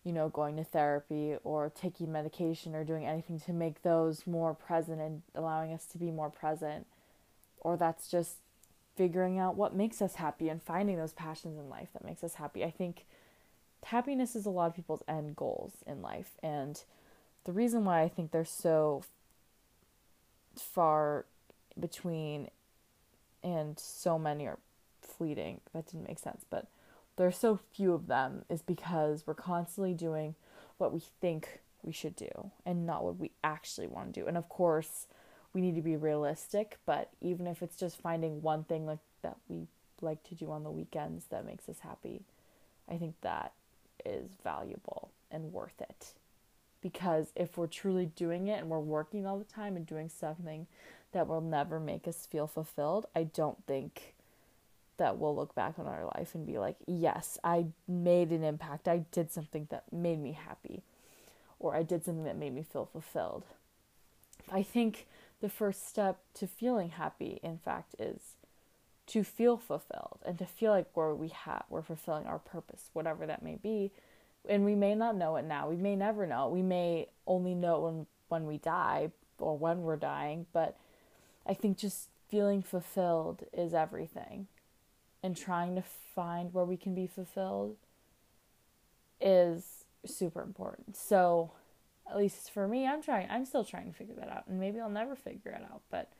you 0.04 0.12
know, 0.12 0.28
going 0.28 0.56
to 0.56 0.64
therapy 0.64 1.36
or 1.44 1.70
taking 1.70 2.10
medication 2.10 2.74
or 2.74 2.84
doing 2.84 3.04
anything 3.04 3.38
to 3.40 3.52
make 3.52 3.82
those 3.82 4.26
more 4.26 4.54
present 4.54 5.00
and 5.00 5.22
allowing 5.34 5.72
us 5.72 5.84
to 5.86 5.98
be 5.98 6.10
more 6.10 6.30
present, 6.30 6.86
or 7.60 7.76
that's 7.76 8.08
just 8.08 8.36
figuring 8.96 9.38
out 9.38 9.56
what 9.56 9.74
makes 9.74 10.00
us 10.00 10.14
happy 10.14 10.48
and 10.48 10.62
finding 10.62 10.96
those 10.96 11.12
passions 11.12 11.58
in 11.58 11.68
life 11.68 11.88
that 11.92 12.04
makes 12.04 12.24
us 12.24 12.34
happy. 12.34 12.64
I 12.64 12.70
think 12.70 13.04
happiness 13.84 14.34
is 14.34 14.46
a 14.46 14.50
lot 14.50 14.66
of 14.66 14.76
people's 14.76 15.02
end 15.06 15.36
goals 15.36 15.72
in 15.86 16.00
life 16.02 16.32
and 16.42 16.82
the 17.44 17.52
reason 17.52 17.84
why 17.84 18.02
I 18.02 18.08
think 18.08 18.30
they're 18.30 18.44
so 18.44 19.02
far 20.60 21.26
between 21.78 22.48
and 23.42 23.78
so 23.78 24.18
many 24.18 24.46
are 24.46 24.58
fleeting. 25.00 25.60
That 25.72 25.86
didn't 25.86 26.08
make 26.08 26.18
sense, 26.18 26.44
but 26.48 26.66
there 27.16 27.26
are 27.26 27.32
so 27.32 27.58
few 27.72 27.92
of 27.92 28.06
them 28.06 28.44
is 28.48 28.62
because 28.62 29.24
we're 29.26 29.34
constantly 29.34 29.94
doing 29.94 30.34
what 30.78 30.92
we 30.92 31.02
think 31.20 31.60
we 31.82 31.92
should 31.92 32.16
do 32.16 32.50
and 32.64 32.86
not 32.86 33.04
what 33.04 33.18
we 33.18 33.30
actually 33.42 33.86
want 33.86 34.12
to 34.12 34.20
do. 34.20 34.26
And 34.26 34.36
of 34.36 34.48
course, 34.48 35.06
we 35.52 35.60
need 35.60 35.74
to 35.74 35.82
be 35.82 35.96
realistic, 35.96 36.78
but 36.86 37.10
even 37.20 37.46
if 37.46 37.62
it's 37.62 37.76
just 37.76 38.00
finding 38.00 38.42
one 38.42 38.64
thing 38.64 38.86
like 38.86 39.00
that 39.22 39.36
we 39.48 39.66
like 40.00 40.22
to 40.24 40.34
do 40.34 40.50
on 40.50 40.64
the 40.64 40.70
weekends 40.70 41.26
that 41.26 41.44
makes 41.44 41.68
us 41.68 41.80
happy, 41.80 42.22
I 42.88 42.96
think 42.96 43.14
that 43.22 43.52
is 44.04 44.30
valuable 44.42 45.10
and 45.30 45.52
worth 45.52 45.80
it. 45.80 46.12
Because 46.82 47.32
if 47.36 47.58
we're 47.58 47.66
truly 47.66 48.06
doing 48.06 48.46
it 48.46 48.60
and 48.60 48.70
we're 48.70 48.78
working 48.78 49.26
all 49.26 49.38
the 49.38 49.44
time 49.44 49.76
and 49.76 49.86
doing 49.86 50.08
something 50.08 50.66
that 51.12 51.26
will 51.26 51.40
never 51.40 51.78
make 51.78 52.08
us 52.08 52.26
feel 52.26 52.46
fulfilled, 52.46 53.06
I 53.14 53.24
don't 53.24 53.58
think 53.66 54.14
that 54.96 55.18
we'll 55.18 55.34
look 55.34 55.54
back 55.54 55.78
on 55.78 55.86
our 55.86 56.04
life 56.04 56.34
and 56.34 56.46
be 56.46 56.58
like, 56.58 56.76
yes, 56.86 57.38
I 57.42 57.66
made 57.88 58.30
an 58.30 58.44
impact. 58.44 58.86
I 58.86 59.04
did 59.10 59.32
something 59.32 59.66
that 59.70 59.92
made 59.92 60.20
me 60.20 60.32
happy, 60.32 60.82
or 61.58 61.74
I 61.74 61.82
did 61.82 62.04
something 62.04 62.24
that 62.24 62.36
made 62.36 62.54
me 62.54 62.62
feel 62.62 62.84
fulfilled. 62.84 63.44
I 64.52 64.62
think 64.62 65.06
the 65.40 65.48
first 65.48 65.88
step 65.88 66.18
to 66.34 66.46
feeling 66.46 66.90
happy, 66.90 67.40
in 67.42 67.58
fact, 67.58 67.94
is 67.98 68.36
to 69.06 69.24
feel 69.24 69.56
fulfilled 69.56 70.18
and 70.24 70.38
to 70.38 70.46
feel 70.46 70.70
like 70.70 70.86
we're, 70.94 71.14
we 71.14 71.28
have, 71.28 71.64
we're 71.68 71.82
fulfilling 71.82 72.26
our 72.26 72.38
purpose, 72.38 72.90
whatever 72.92 73.26
that 73.26 73.42
may 73.42 73.56
be. 73.56 73.90
And 74.48 74.64
we 74.64 74.74
may 74.74 74.94
not 74.94 75.16
know 75.16 75.36
it 75.36 75.44
now. 75.44 75.68
We 75.68 75.76
may 75.76 75.96
never 75.96 76.26
know. 76.26 76.48
We 76.48 76.62
may 76.62 77.08
only 77.26 77.54
know 77.54 77.80
when, 77.80 78.06
when 78.28 78.46
we 78.46 78.58
die 78.58 79.10
or 79.38 79.56
when 79.56 79.82
we're 79.82 79.96
dying. 79.96 80.46
But 80.52 80.76
I 81.46 81.54
think 81.54 81.78
just 81.78 82.08
feeling 82.28 82.62
fulfilled 82.62 83.44
is 83.52 83.74
everything 83.74 84.46
and 85.22 85.36
trying 85.36 85.74
to 85.74 85.82
find 86.14 86.54
where 86.54 86.64
we 86.64 86.76
can 86.76 86.94
be 86.94 87.06
fulfilled 87.06 87.76
is 89.20 89.84
super 90.06 90.42
important. 90.42 90.96
So, 90.96 91.52
at 92.08 92.16
least 92.16 92.50
for 92.52 92.66
me, 92.66 92.86
I'm 92.86 93.02
trying, 93.02 93.28
I'm 93.30 93.44
still 93.44 93.64
trying 93.64 93.86
to 93.86 93.96
figure 93.96 94.14
that 94.16 94.28
out. 94.28 94.44
And 94.48 94.58
maybe 94.58 94.80
I'll 94.80 94.90
never 94.90 95.14
figure 95.14 95.52
it 95.52 95.62
out. 95.62 95.82
But, 95.90 96.10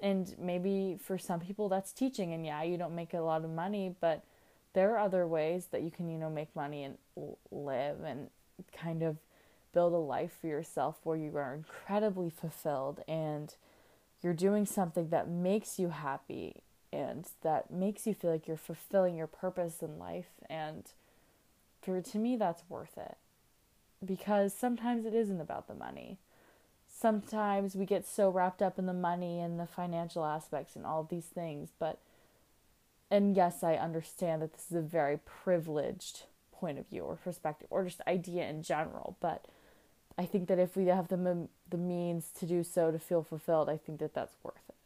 and 0.00 0.34
maybe 0.38 0.98
for 1.02 1.18
some 1.18 1.40
people 1.40 1.68
that's 1.68 1.92
teaching. 1.92 2.32
And 2.32 2.46
yeah, 2.46 2.62
you 2.62 2.76
don't 2.76 2.94
make 2.94 3.14
a 3.14 3.20
lot 3.20 3.44
of 3.44 3.50
money, 3.50 3.94
but 4.00 4.22
there 4.76 4.94
are 4.94 4.98
other 4.98 5.26
ways 5.26 5.68
that 5.70 5.80
you 5.80 5.90
can, 5.90 6.06
you 6.06 6.18
know, 6.18 6.28
make 6.28 6.54
money 6.54 6.84
and 6.84 6.98
live 7.50 8.02
and 8.04 8.28
kind 8.78 9.02
of 9.02 9.16
build 9.72 9.94
a 9.94 9.96
life 9.96 10.36
for 10.38 10.48
yourself 10.48 10.96
where 11.02 11.16
you 11.16 11.34
are 11.34 11.54
incredibly 11.54 12.28
fulfilled 12.28 13.00
and 13.08 13.54
you're 14.22 14.34
doing 14.34 14.66
something 14.66 15.08
that 15.08 15.30
makes 15.30 15.78
you 15.78 15.88
happy 15.88 16.62
and 16.92 17.26
that 17.40 17.70
makes 17.70 18.06
you 18.06 18.12
feel 18.12 18.30
like 18.30 18.46
you're 18.46 18.58
fulfilling 18.58 19.16
your 19.16 19.26
purpose 19.26 19.82
in 19.82 19.98
life. 19.98 20.28
And 20.50 20.84
for 21.80 22.02
to 22.02 22.18
me 22.18 22.36
that's 22.36 22.62
worth 22.68 22.98
it 22.98 23.16
because 24.04 24.52
sometimes 24.52 25.06
it 25.06 25.14
isn't 25.14 25.40
about 25.40 25.68
the 25.68 25.74
money. 25.74 26.18
Sometimes 26.86 27.76
we 27.76 27.86
get 27.86 28.06
so 28.06 28.28
wrapped 28.28 28.60
up 28.60 28.78
in 28.78 28.84
the 28.84 28.92
money 28.92 29.40
and 29.40 29.58
the 29.58 29.66
financial 29.66 30.26
aspects 30.26 30.76
and 30.76 30.84
all 30.84 31.02
these 31.02 31.24
things 31.24 31.70
but 31.78 31.98
and 33.10 33.36
yes 33.36 33.62
i 33.62 33.74
understand 33.74 34.42
that 34.42 34.52
this 34.52 34.70
is 34.70 34.76
a 34.76 34.82
very 34.82 35.18
privileged 35.18 36.24
point 36.52 36.78
of 36.78 36.86
view 36.88 37.02
or 37.02 37.16
perspective 37.16 37.68
or 37.70 37.84
just 37.84 38.00
idea 38.06 38.48
in 38.48 38.62
general 38.62 39.16
but 39.20 39.46
i 40.18 40.24
think 40.24 40.48
that 40.48 40.58
if 40.58 40.76
we 40.76 40.86
have 40.86 41.08
the 41.08 41.48
the 41.68 41.76
means 41.76 42.30
to 42.38 42.46
do 42.46 42.62
so 42.64 42.90
to 42.90 42.98
feel 42.98 43.22
fulfilled 43.22 43.68
i 43.68 43.76
think 43.76 43.98
that 43.98 44.14
that's 44.14 44.36
worth 44.42 44.56
it 44.68 44.76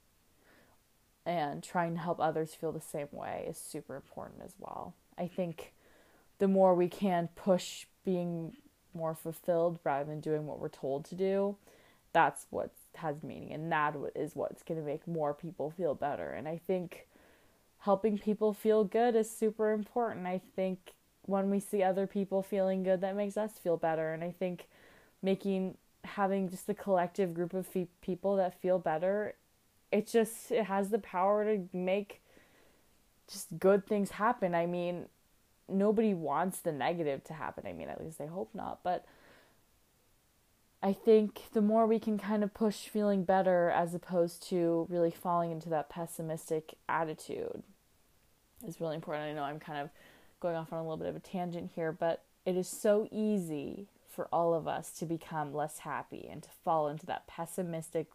and 1.27 1.63
trying 1.63 1.95
to 1.95 2.01
help 2.01 2.19
others 2.21 2.55
feel 2.55 2.73
the 2.73 2.81
same 2.81 3.09
way 3.13 3.45
is 3.49 3.57
super 3.57 3.95
important 3.95 4.41
as 4.45 4.55
well. 4.59 4.95
I 5.19 5.27
think 5.27 5.73
the 6.39 6.49
more 6.49 6.75
we 6.75 6.89
can 6.89 7.29
push 7.37 7.87
being 8.05 8.57
more 8.95 9.15
fulfilled 9.15 9.79
rather 9.85 10.05
than 10.05 10.21
doing 10.21 10.47
what 10.47 10.59
we're 10.59 10.69
told 10.69 11.05
to 11.07 11.15
do, 11.15 11.57
that's 12.13 12.47
what 12.51 12.71
has 12.97 13.23
meaning 13.23 13.53
and 13.53 13.71
that 13.71 13.95
is 14.17 14.35
what's 14.35 14.63
going 14.63 14.81
to 14.81 14.85
make 14.87 15.07
more 15.07 15.33
people 15.33 15.71
feel 15.71 15.95
better. 15.95 16.31
And 16.33 16.49
I 16.49 16.59
think 16.67 17.07
helping 17.81 18.19
people 18.19 18.53
feel 18.53 18.85
good 18.85 19.15
is 19.17 19.31
super 19.31 19.73
important. 19.73 20.27
I 20.27 20.41
think 20.57 20.95
when 21.27 21.51
we 21.51 21.61
see 21.61 21.83
other 21.83 22.07
people 22.07 22.43
feeling 22.43 22.83
good, 22.83 23.01
that 23.01 23.17
makes 23.17 23.37
us 23.37 23.53
feel 23.53 23.77
better. 23.77 24.13
And 24.13 24.25
I 24.25 24.31
think 24.31 24.69
making 25.23 25.77
having 26.05 26.49
just 26.49 26.69
a 26.69 26.75
collective 26.75 27.35
group 27.35 27.53
of 27.53 27.69
people 28.01 28.37
that 28.37 28.59
feel 28.61 28.79
better 28.79 29.35
it 29.93 30.07
just 30.07 30.51
it 30.51 30.65
has 30.65 30.91
the 30.91 30.99
power 30.99 31.45
to 31.45 31.69
make 31.77 32.21
just 33.31 33.47
good 33.59 33.87
things 33.87 34.11
happen. 34.11 34.55
I 34.55 34.67
mean, 34.67 35.07
nobody 35.69 36.15
wants 36.15 36.61
the 36.61 36.73
negative 36.73 37.25
to 37.25 37.33
happen. 37.33 37.67
I 37.67 37.73
mean, 37.73 37.89
at 37.89 38.03
least 38.03 38.21
I 38.21 38.27
hope 38.27 38.51
not, 38.55 38.81
but 38.83 39.05
I 40.83 40.93
think 40.93 41.43
the 41.53 41.61
more 41.61 41.87
we 41.87 41.99
can 41.99 42.19
kind 42.19 42.43
of 42.43 42.55
push 42.55 42.89
feeling 42.89 43.25
better 43.25 43.71
as 43.71 43.95
opposed 43.95 44.43
to 44.49 44.87
really 44.89 45.11
falling 45.11 45.51
into 45.51 45.69
that 45.69 45.91
pessimistic 45.91 46.75
attitude 46.89 47.63
is 48.67 48.81
really 48.81 48.95
important. 48.95 49.27
I 49.27 49.33
know 49.35 49.43
I'm 49.43 49.61
kind 49.61 49.79
of 49.79 49.91
going 50.41 50.57
off 50.57 50.73
on 50.73 50.79
a 50.79 50.83
little 50.83 50.97
bit 50.97 51.09
of 51.09 51.17
a 51.17 51.21
tangent 51.21 51.73
here, 51.75 51.93
but 51.93 52.23
it 52.47 52.57
is 52.57 52.69
so 52.69 53.09
easy 53.13 53.89
for 54.09 54.27
all 54.33 54.55
of 54.55 54.67
us 54.67 54.91
to 54.93 55.05
become 55.05 55.53
less 55.53 55.81
happy 55.81 56.27
and 56.31 56.43
to 56.43 56.49
fall 56.65 56.89
into 56.89 57.05
that 57.07 57.27
pessimistic 57.27 58.07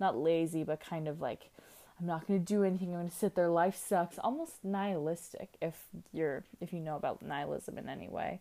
not 0.00 0.16
lazy, 0.16 0.64
but 0.64 0.80
kind 0.80 1.08
of 1.08 1.20
like, 1.20 1.50
I'm 1.98 2.06
not 2.06 2.26
going 2.26 2.40
to 2.40 2.44
do 2.44 2.64
anything. 2.64 2.88
I'm 2.88 3.00
going 3.00 3.08
to 3.08 3.14
sit 3.14 3.34
there. 3.34 3.48
Life 3.48 3.76
sucks. 3.76 4.18
Almost 4.18 4.64
nihilistic 4.64 5.50
if 5.62 5.84
you're 6.12 6.42
if 6.60 6.72
you 6.72 6.80
know 6.80 6.96
about 6.96 7.22
nihilism 7.22 7.78
in 7.78 7.88
any 7.88 8.08
way. 8.08 8.40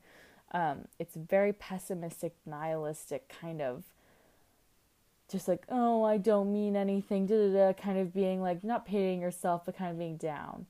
Um, 0.53 0.87
it's 0.99 1.15
very 1.15 1.51
pessimistic, 1.51 2.33
nihilistic 2.45 3.33
kind 3.41 3.61
of 3.61 3.83
just 5.31 5.47
like, 5.47 5.63
oh, 5.69 6.03
I 6.03 6.17
don't 6.17 6.53
mean 6.53 6.75
anything, 6.75 7.25
da 7.25 7.35
da 7.35 7.53
da, 7.53 7.73
kind 7.73 7.97
of 7.97 8.13
being 8.13 8.41
like 8.41 8.63
not 8.63 8.85
pitying 8.85 9.19
yourself, 9.19 9.63
but 9.65 9.77
kind 9.77 9.91
of 9.91 9.97
being 9.97 10.17
down. 10.17 10.67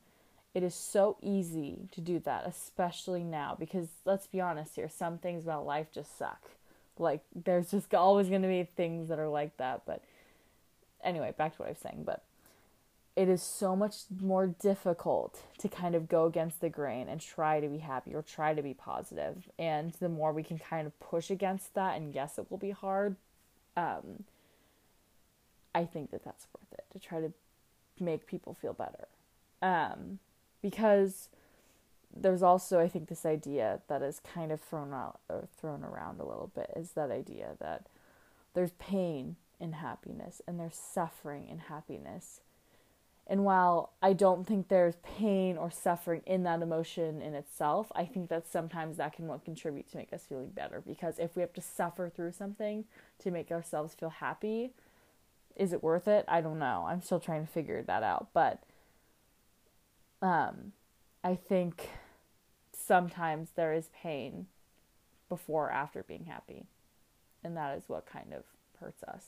It 0.54 0.62
is 0.62 0.74
so 0.74 1.16
easy 1.20 1.88
to 1.92 2.00
do 2.00 2.18
that, 2.20 2.46
especially 2.46 3.24
now, 3.24 3.56
because 3.58 3.88
let's 4.04 4.26
be 4.26 4.40
honest 4.40 4.76
here, 4.76 4.88
some 4.88 5.18
things 5.18 5.44
about 5.44 5.66
life 5.66 5.88
just 5.92 6.16
suck. 6.16 6.50
Like, 6.98 7.22
there's 7.34 7.72
just 7.72 7.92
always 7.92 8.28
going 8.28 8.42
to 8.42 8.48
be 8.48 8.68
things 8.76 9.08
that 9.08 9.18
are 9.18 9.28
like 9.28 9.56
that, 9.56 9.82
but 9.84 10.02
anyway, 11.02 11.34
back 11.36 11.56
to 11.56 11.62
what 11.62 11.66
I 11.66 11.72
was 11.72 11.78
saying, 11.78 12.04
but 12.06 12.22
it 13.16 13.28
is 13.28 13.42
so 13.42 13.76
much 13.76 13.96
more 14.20 14.46
difficult 14.46 15.42
to 15.58 15.68
kind 15.68 15.94
of 15.94 16.08
go 16.08 16.26
against 16.26 16.60
the 16.60 16.68
grain 16.68 17.08
and 17.08 17.20
try 17.20 17.60
to 17.60 17.68
be 17.68 17.78
happy 17.78 18.12
or 18.12 18.22
try 18.22 18.54
to 18.54 18.62
be 18.62 18.74
positive. 18.74 19.48
And 19.58 19.92
the 20.00 20.08
more 20.08 20.32
we 20.32 20.42
can 20.42 20.58
kind 20.58 20.86
of 20.86 20.98
push 20.98 21.30
against 21.30 21.74
that, 21.74 21.96
and 21.96 22.12
yes, 22.12 22.38
it 22.38 22.50
will 22.50 22.58
be 22.58 22.72
hard, 22.72 23.14
um, 23.76 24.24
I 25.74 25.84
think 25.84 26.10
that 26.10 26.24
that's 26.24 26.46
worth 26.56 26.72
it 26.72 26.84
to 26.92 26.98
try 26.98 27.20
to 27.20 27.32
make 28.00 28.26
people 28.26 28.54
feel 28.54 28.72
better. 28.72 29.06
Um, 29.62 30.18
because 30.60 31.28
there's 32.14 32.42
also, 32.42 32.80
I 32.80 32.88
think, 32.88 33.08
this 33.08 33.26
idea 33.26 33.80
that 33.88 34.02
is 34.02 34.20
kind 34.20 34.50
of 34.50 34.60
thrown 34.60 34.92
out 34.92 35.20
or 35.28 35.48
thrown 35.56 35.84
around 35.84 36.20
a 36.20 36.24
little 36.24 36.50
bit 36.54 36.70
is 36.74 36.92
that 36.92 37.10
idea 37.10 37.50
that 37.60 37.86
there's 38.54 38.72
pain 38.72 39.36
in 39.60 39.72
happiness 39.72 40.42
and 40.46 40.58
there's 40.58 40.76
suffering 40.76 41.48
in 41.48 41.58
happiness. 41.58 42.40
And 43.26 43.44
while 43.44 43.92
I 44.02 44.12
don't 44.12 44.46
think 44.46 44.68
there's 44.68 44.96
pain 44.96 45.56
or 45.56 45.70
suffering 45.70 46.20
in 46.26 46.42
that 46.42 46.60
emotion 46.60 47.22
in 47.22 47.34
itself, 47.34 47.90
I 47.94 48.04
think 48.04 48.28
that 48.28 48.46
sometimes 48.46 48.98
that 48.98 49.14
can 49.14 49.30
contribute 49.38 49.90
to 49.90 49.96
make 49.96 50.12
us 50.12 50.24
feeling 50.28 50.48
better. 50.48 50.82
Because 50.86 51.18
if 51.18 51.34
we 51.34 51.40
have 51.40 51.54
to 51.54 51.62
suffer 51.62 52.10
through 52.10 52.32
something 52.32 52.84
to 53.20 53.30
make 53.30 53.50
ourselves 53.50 53.94
feel 53.94 54.10
happy, 54.10 54.72
is 55.56 55.72
it 55.72 55.82
worth 55.82 56.06
it? 56.06 56.26
I 56.28 56.42
don't 56.42 56.58
know. 56.58 56.84
I'm 56.86 57.00
still 57.00 57.20
trying 57.20 57.46
to 57.46 57.52
figure 57.52 57.82
that 57.82 58.02
out. 58.02 58.28
But 58.34 58.62
um, 60.20 60.72
I 61.22 61.34
think 61.34 61.88
sometimes 62.72 63.50
there 63.54 63.72
is 63.72 63.88
pain 63.94 64.48
before 65.30 65.68
or 65.68 65.72
after 65.72 66.02
being 66.02 66.26
happy. 66.26 66.66
And 67.42 67.56
that 67.56 67.76
is 67.78 67.84
what 67.88 68.04
kind 68.04 68.34
of 68.34 68.44
hurts 68.78 69.02
us 69.04 69.24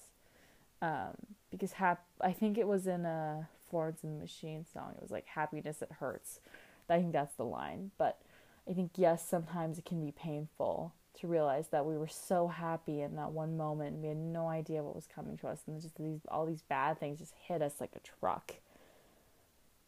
um, 0.82 1.16
because 1.50 1.72
hap- 1.72 2.04
I 2.20 2.32
think 2.32 2.58
it 2.58 2.66
was 2.66 2.86
in 2.86 3.04
a 3.04 3.48
Florence 3.70 4.02
and 4.02 4.16
the 4.16 4.22
Machine 4.22 4.64
song. 4.72 4.92
It 4.96 5.02
was 5.02 5.10
like 5.10 5.26
happiness 5.26 5.82
it 5.82 5.92
hurts. 5.92 6.40
I 6.88 6.98
think 6.98 7.12
that's 7.12 7.34
the 7.34 7.44
line. 7.44 7.90
But 7.98 8.20
I 8.68 8.72
think 8.72 8.92
yes, 8.96 9.26
sometimes 9.26 9.78
it 9.78 9.84
can 9.84 10.04
be 10.04 10.12
painful 10.12 10.92
to 11.20 11.26
realize 11.26 11.68
that 11.68 11.86
we 11.86 11.96
were 11.96 12.08
so 12.08 12.48
happy 12.48 13.00
in 13.00 13.16
that 13.16 13.32
one 13.32 13.56
moment. 13.56 13.94
and 13.94 14.02
We 14.02 14.08
had 14.08 14.16
no 14.16 14.48
idea 14.48 14.82
what 14.82 14.94
was 14.94 15.08
coming 15.12 15.36
to 15.38 15.48
us, 15.48 15.62
and 15.66 15.80
just 15.80 15.96
these 15.96 16.20
all 16.28 16.46
these 16.46 16.62
bad 16.62 17.00
things 17.00 17.18
just 17.18 17.34
hit 17.46 17.62
us 17.62 17.80
like 17.80 17.92
a 17.96 18.00
truck. 18.00 18.54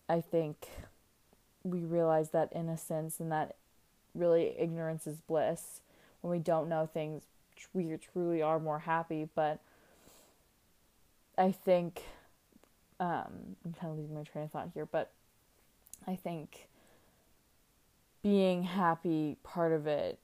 I 0.09 0.21
think 0.21 0.69
we 1.63 1.81
realize 1.81 2.31
that 2.31 2.53
innocence 2.55 3.21
and 3.21 3.31
that 3.31 3.57
really 4.15 4.55
ignorance 4.59 5.07
is 5.07 5.21
bliss. 5.21 5.81
When 6.23 6.31
we 6.31 6.39
don't 6.39 6.69
know 6.69 6.87
things, 6.87 7.25
we 7.75 7.97
truly 7.97 8.41
are 8.41 8.59
more 8.59 8.81
happy. 8.81 9.29
But 9.35 9.61
I 11.37 11.53
think 11.53 12.05
um, 13.01 13.57
I'm 13.65 13.73
kind 13.79 13.93
of 13.93 13.99
losing 13.99 14.15
my 14.15 14.23
train 14.23 14.45
of 14.45 14.51
thought 14.51 14.71
here, 14.75 14.87
but 14.87 15.13
I 16.07 16.17
think 16.17 16.69
being 18.23 18.65
happy 18.65 19.37
part 19.45 19.73
of 19.73 19.87
it 19.87 20.19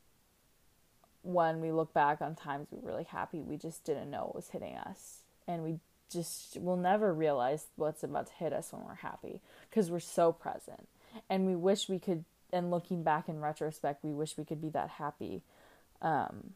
when 1.23 1.61
we 1.61 1.73
look 1.73 1.95
back 1.95 2.21
on 2.21 2.35
times 2.35 2.69
we 2.71 2.79
were 2.79 2.89
really 2.89 3.05
happy 3.05 3.41
we 3.41 3.57
just 3.57 3.83
didn't 3.85 4.11
know 4.11 4.25
what 4.25 4.35
was 4.35 4.49
hitting 4.49 4.77
us. 4.77 5.21
And 5.47 5.63
we 5.63 5.79
just 6.11 6.59
will 6.61 6.77
never 6.77 7.13
realize 7.13 7.67
what's 7.77 8.03
about 8.03 8.27
to 8.29 8.33
hit 8.35 8.53
us 8.53 8.73
when 8.73 8.85
we're 8.85 8.95
happy 8.95 9.41
because 9.69 9.91
we're 9.91 10.01
so 10.01 10.33
present. 10.33 10.89
And 11.31 11.47
we 11.47 11.55
wish 11.55 11.89
we 11.89 11.99
could 11.99 12.25
and 12.53 12.71
looking 12.71 13.03
back 13.03 13.29
in 13.29 13.41
retrospect 13.41 14.05
we 14.05 14.13
wish 14.13 14.37
we 14.37 14.45
could 14.45 14.61
be 14.61 14.69
that 14.71 14.91
happy. 14.91 15.43
Um, 16.03 16.55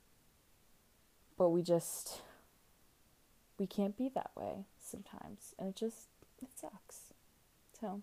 but 1.36 1.50
we 1.50 1.62
just 1.62 2.20
we 3.58 3.66
can't 3.66 3.96
be 3.96 4.10
that 4.14 4.30
way 4.36 4.64
sometimes 4.88 5.54
and 5.58 5.68
it 5.68 5.76
just 5.76 6.08
it 6.42 6.48
sucks 6.54 7.12
so 7.78 8.02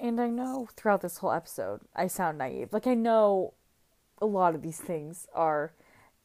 and 0.00 0.18
I 0.18 0.28
know 0.28 0.66
throughout 0.76 1.02
this 1.02 1.18
whole 1.18 1.30
episode, 1.30 1.82
I 1.94 2.06
sound 2.06 2.38
naive. 2.38 2.72
Like, 2.72 2.86
I 2.86 2.94
know 2.94 3.52
a 4.20 4.24
lot 4.24 4.54
of 4.54 4.62
these 4.62 4.78
things 4.78 5.26
are 5.34 5.72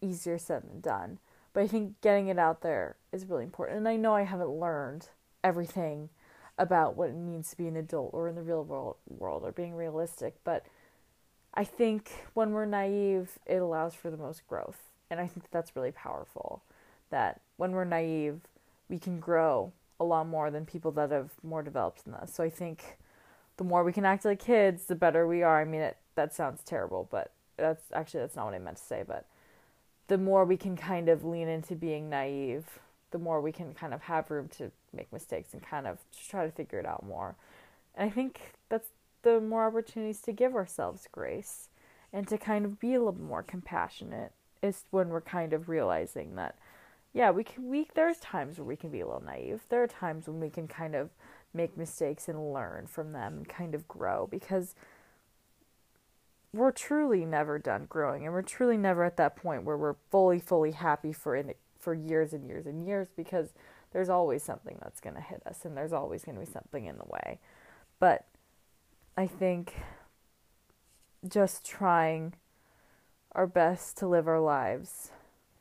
easier 0.02 0.38
said 0.38 0.64
than 0.64 0.80
done. 0.80 1.20
But 1.52 1.64
I 1.64 1.68
think 1.68 2.00
getting 2.02 2.30
it 2.30 2.40
out 2.40 2.62
there 2.62 2.96
is 3.12 3.26
really 3.26 3.44
important. 3.44 3.80
And 3.80 3.88
I 3.88 3.98
know 3.98 4.14
I 4.14 4.24
haven't 4.24 4.50
learned 4.50 5.10
everything 5.44 6.10
about 6.58 6.96
what 6.96 7.10
it 7.10 7.16
means 7.16 7.50
to 7.50 7.58
be 7.58 7.68
an 7.68 7.76
adult 7.76 8.12
or 8.14 8.30
in 8.30 8.36
the 8.36 8.42
real 8.42 8.64
world, 8.64 8.96
world 9.10 9.44
or 9.44 9.52
being 9.52 9.76
realistic. 9.76 10.36
But 10.46 10.66
I 11.54 11.66
think 11.66 12.12
when 12.34 12.52
we're 12.52 12.66
naive, 12.66 13.40
it 13.46 13.58
allows 13.58 13.94
for 13.94 14.10
the 14.10 14.18
most 14.18 14.48
growth. 14.48 14.80
And 15.10 15.20
I 15.20 15.28
think 15.28 15.44
that 15.44 15.52
that's 15.52 15.76
really 15.76 15.92
powerful. 15.92 16.64
That 17.10 17.42
when 17.58 17.72
we're 17.72 17.86
naive, 17.86 18.42
we 18.90 19.00
can 19.00 19.20
grow 19.20 19.72
a 20.00 20.04
lot 20.04 20.28
more 20.28 20.52
than 20.52 20.66
people 20.66 20.92
that 20.92 21.12
have 21.12 21.32
more 21.44 21.64
developed 21.64 22.06
than 22.06 22.14
us. 22.14 22.34
So 22.34 22.44
I 22.44 22.50
think 22.50 22.98
the 23.58 23.64
more 23.64 23.84
we 23.84 23.94
can 23.94 24.06
act 24.06 24.26
like 24.26 24.40
kids, 24.40 24.86
the 24.86 24.96
better 24.96 25.26
we 25.28 25.44
are. 25.44 25.62
I 25.62 25.66
mean, 25.66 25.82
it, 25.82 25.98
that 26.16 26.34
sounds 26.34 26.62
terrible, 26.64 27.08
but 27.10 27.32
that's 27.58 27.84
actually 27.94 28.22
that's 28.22 28.36
not 28.36 28.46
what 28.46 28.54
I 28.54 28.60
meant 28.60 28.78
to 28.78 28.84
say. 28.84 29.04
But 29.08 29.26
the 30.08 30.18
more 30.18 30.46
we 30.46 30.58
can 30.58 30.76
kind 30.76 31.10
of 31.10 31.24
lean 31.24 31.48
into 31.48 31.76
being 31.76 32.10
naive, 32.10 32.80
the 33.12 33.18
more 33.18 33.40
we 33.40 33.52
can 33.52 33.74
kind 33.74 33.94
of 33.94 34.02
have 34.04 34.30
room 34.30 34.50
to 34.58 34.72
make 34.94 35.12
mistakes 35.14 35.54
and 35.54 35.64
kind 35.64 35.88
of 35.88 36.00
try 36.30 36.46
to 36.46 36.52
figure 36.52 36.80
it 36.80 36.86
out 36.86 37.06
more. 37.06 37.36
And 37.96 38.10
I 38.10 38.14
think 38.14 38.54
that's 38.70 38.90
the 39.22 39.40
more 39.40 39.66
opportunities 39.66 40.22
to 40.22 40.32
give 40.32 40.54
ourselves 40.54 41.08
grace 41.12 41.70
and 42.12 42.28
to 42.28 42.38
kind 42.38 42.66
of 42.66 42.80
be 42.80 42.94
a 42.94 43.00
little 43.00 43.16
more 43.20 43.44
compassionate 43.44 44.32
is 44.62 44.84
when 44.92 45.10
we're 45.10 45.22
kind 45.22 45.54
of 45.54 45.70
realizing 45.70 46.36
that 46.36 46.58
yeah, 47.16 47.32
we 47.32 47.46
can 47.46 47.70
we 47.70 47.88
there's 47.96 48.18
times 48.18 48.60
where 48.60 48.66
we 48.66 48.76
can 48.76 48.92
be 48.92 49.00
a 49.00 49.06
little 49.08 49.24
naive. 49.24 49.62
There 49.70 49.82
are 49.82 49.88
times 49.88 50.28
when 50.28 50.42
we 50.42 50.50
can 50.50 50.68
kind 50.68 50.96
of 50.96 51.12
make 51.54 51.78
mistakes 51.78 52.28
and 52.28 52.54
learn 52.54 52.88
from 52.88 53.14
them 53.14 53.38
and 53.38 53.48
kind 53.48 53.74
of 53.74 53.88
grow 53.88 54.28
because 54.30 54.76
we're 56.52 56.74
truly 56.74 57.26
never 57.26 57.58
done 57.58 57.86
growing 57.88 58.26
and 58.26 58.34
we're 58.34 58.42
truly 58.42 58.76
never 58.76 59.06
at 59.06 59.16
that 59.16 59.38
point 59.38 59.64
where 59.64 59.78
we're 59.78 59.96
fully 60.12 60.40
fully 60.40 60.72
happy 60.72 61.14
for 61.14 61.38
in, 61.38 61.54
for 61.80 61.94
years 61.94 62.34
and 62.34 62.46
years 62.46 62.66
and 62.66 62.86
years 62.86 63.08
because 63.16 63.54
there's 63.94 64.10
always 64.10 64.44
something 64.44 64.78
that's 64.82 65.00
going 65.00 65.16
to 65.16 65.22
hit 65.22 65.42
us 65.46 65.64
and 65.64 65.78
there's 65.78 65.94
always 65.94 66.26
going 66.26 66.36
to 66.36 66.46
be 66.46 66.52
something 66.52 66.86
in 66.86 66.98
the 66.98 67.06
way 67.06 67.40
but 68.00 68.26
i 69.18 69.26
think 69.28 69.74
just 71.28 71.66
trying 71.66 72.34
our 73.32 73.48
best 73.48 73.98
to 73.98 74.08
live 74.08 74.28
our 74.28 74.40
lives 74.40 75.12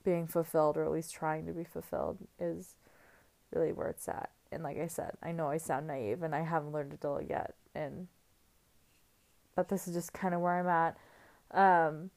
being 0.04 0.26
fulfilled 0.26 0.76
or 0.76 0.84
at 0.84 0.92
least 0.92 1.14
trying 1.14 1.46
to 1.46 1.52
be 1.52 1.64
fulfilled 1.64 2.18
is 2.38 2.74
really 3.52 3.72
where 3.72 3.88
it's 3.88 4.08
at 4.08 4.30
and 4.54 4.62
like 4.62 4.78
I 4.78 4.86
said, 4.86 5.12
I 5.22 5.32
know 5.32 5.48
I 5.48 5.58
sound 5.58 5.86
naive 5.86 6.22
and 6.22 6.34
I 6.34 6.42
haven't 6.42 6.72
learned 6.72 6.92
adult 6.92 7.24
yet 7.28 7.54
and 7.74 8.06
but 9.56 9.68
this 9.68 9.86
is 9.86 9.94
just 9.94 10.12
kind 10.12 10.34
of 10.34 10.40
where 10.40 10.58
I'm 10.58 10.66
at. 10.66 10.96
Um, 11.52 12.10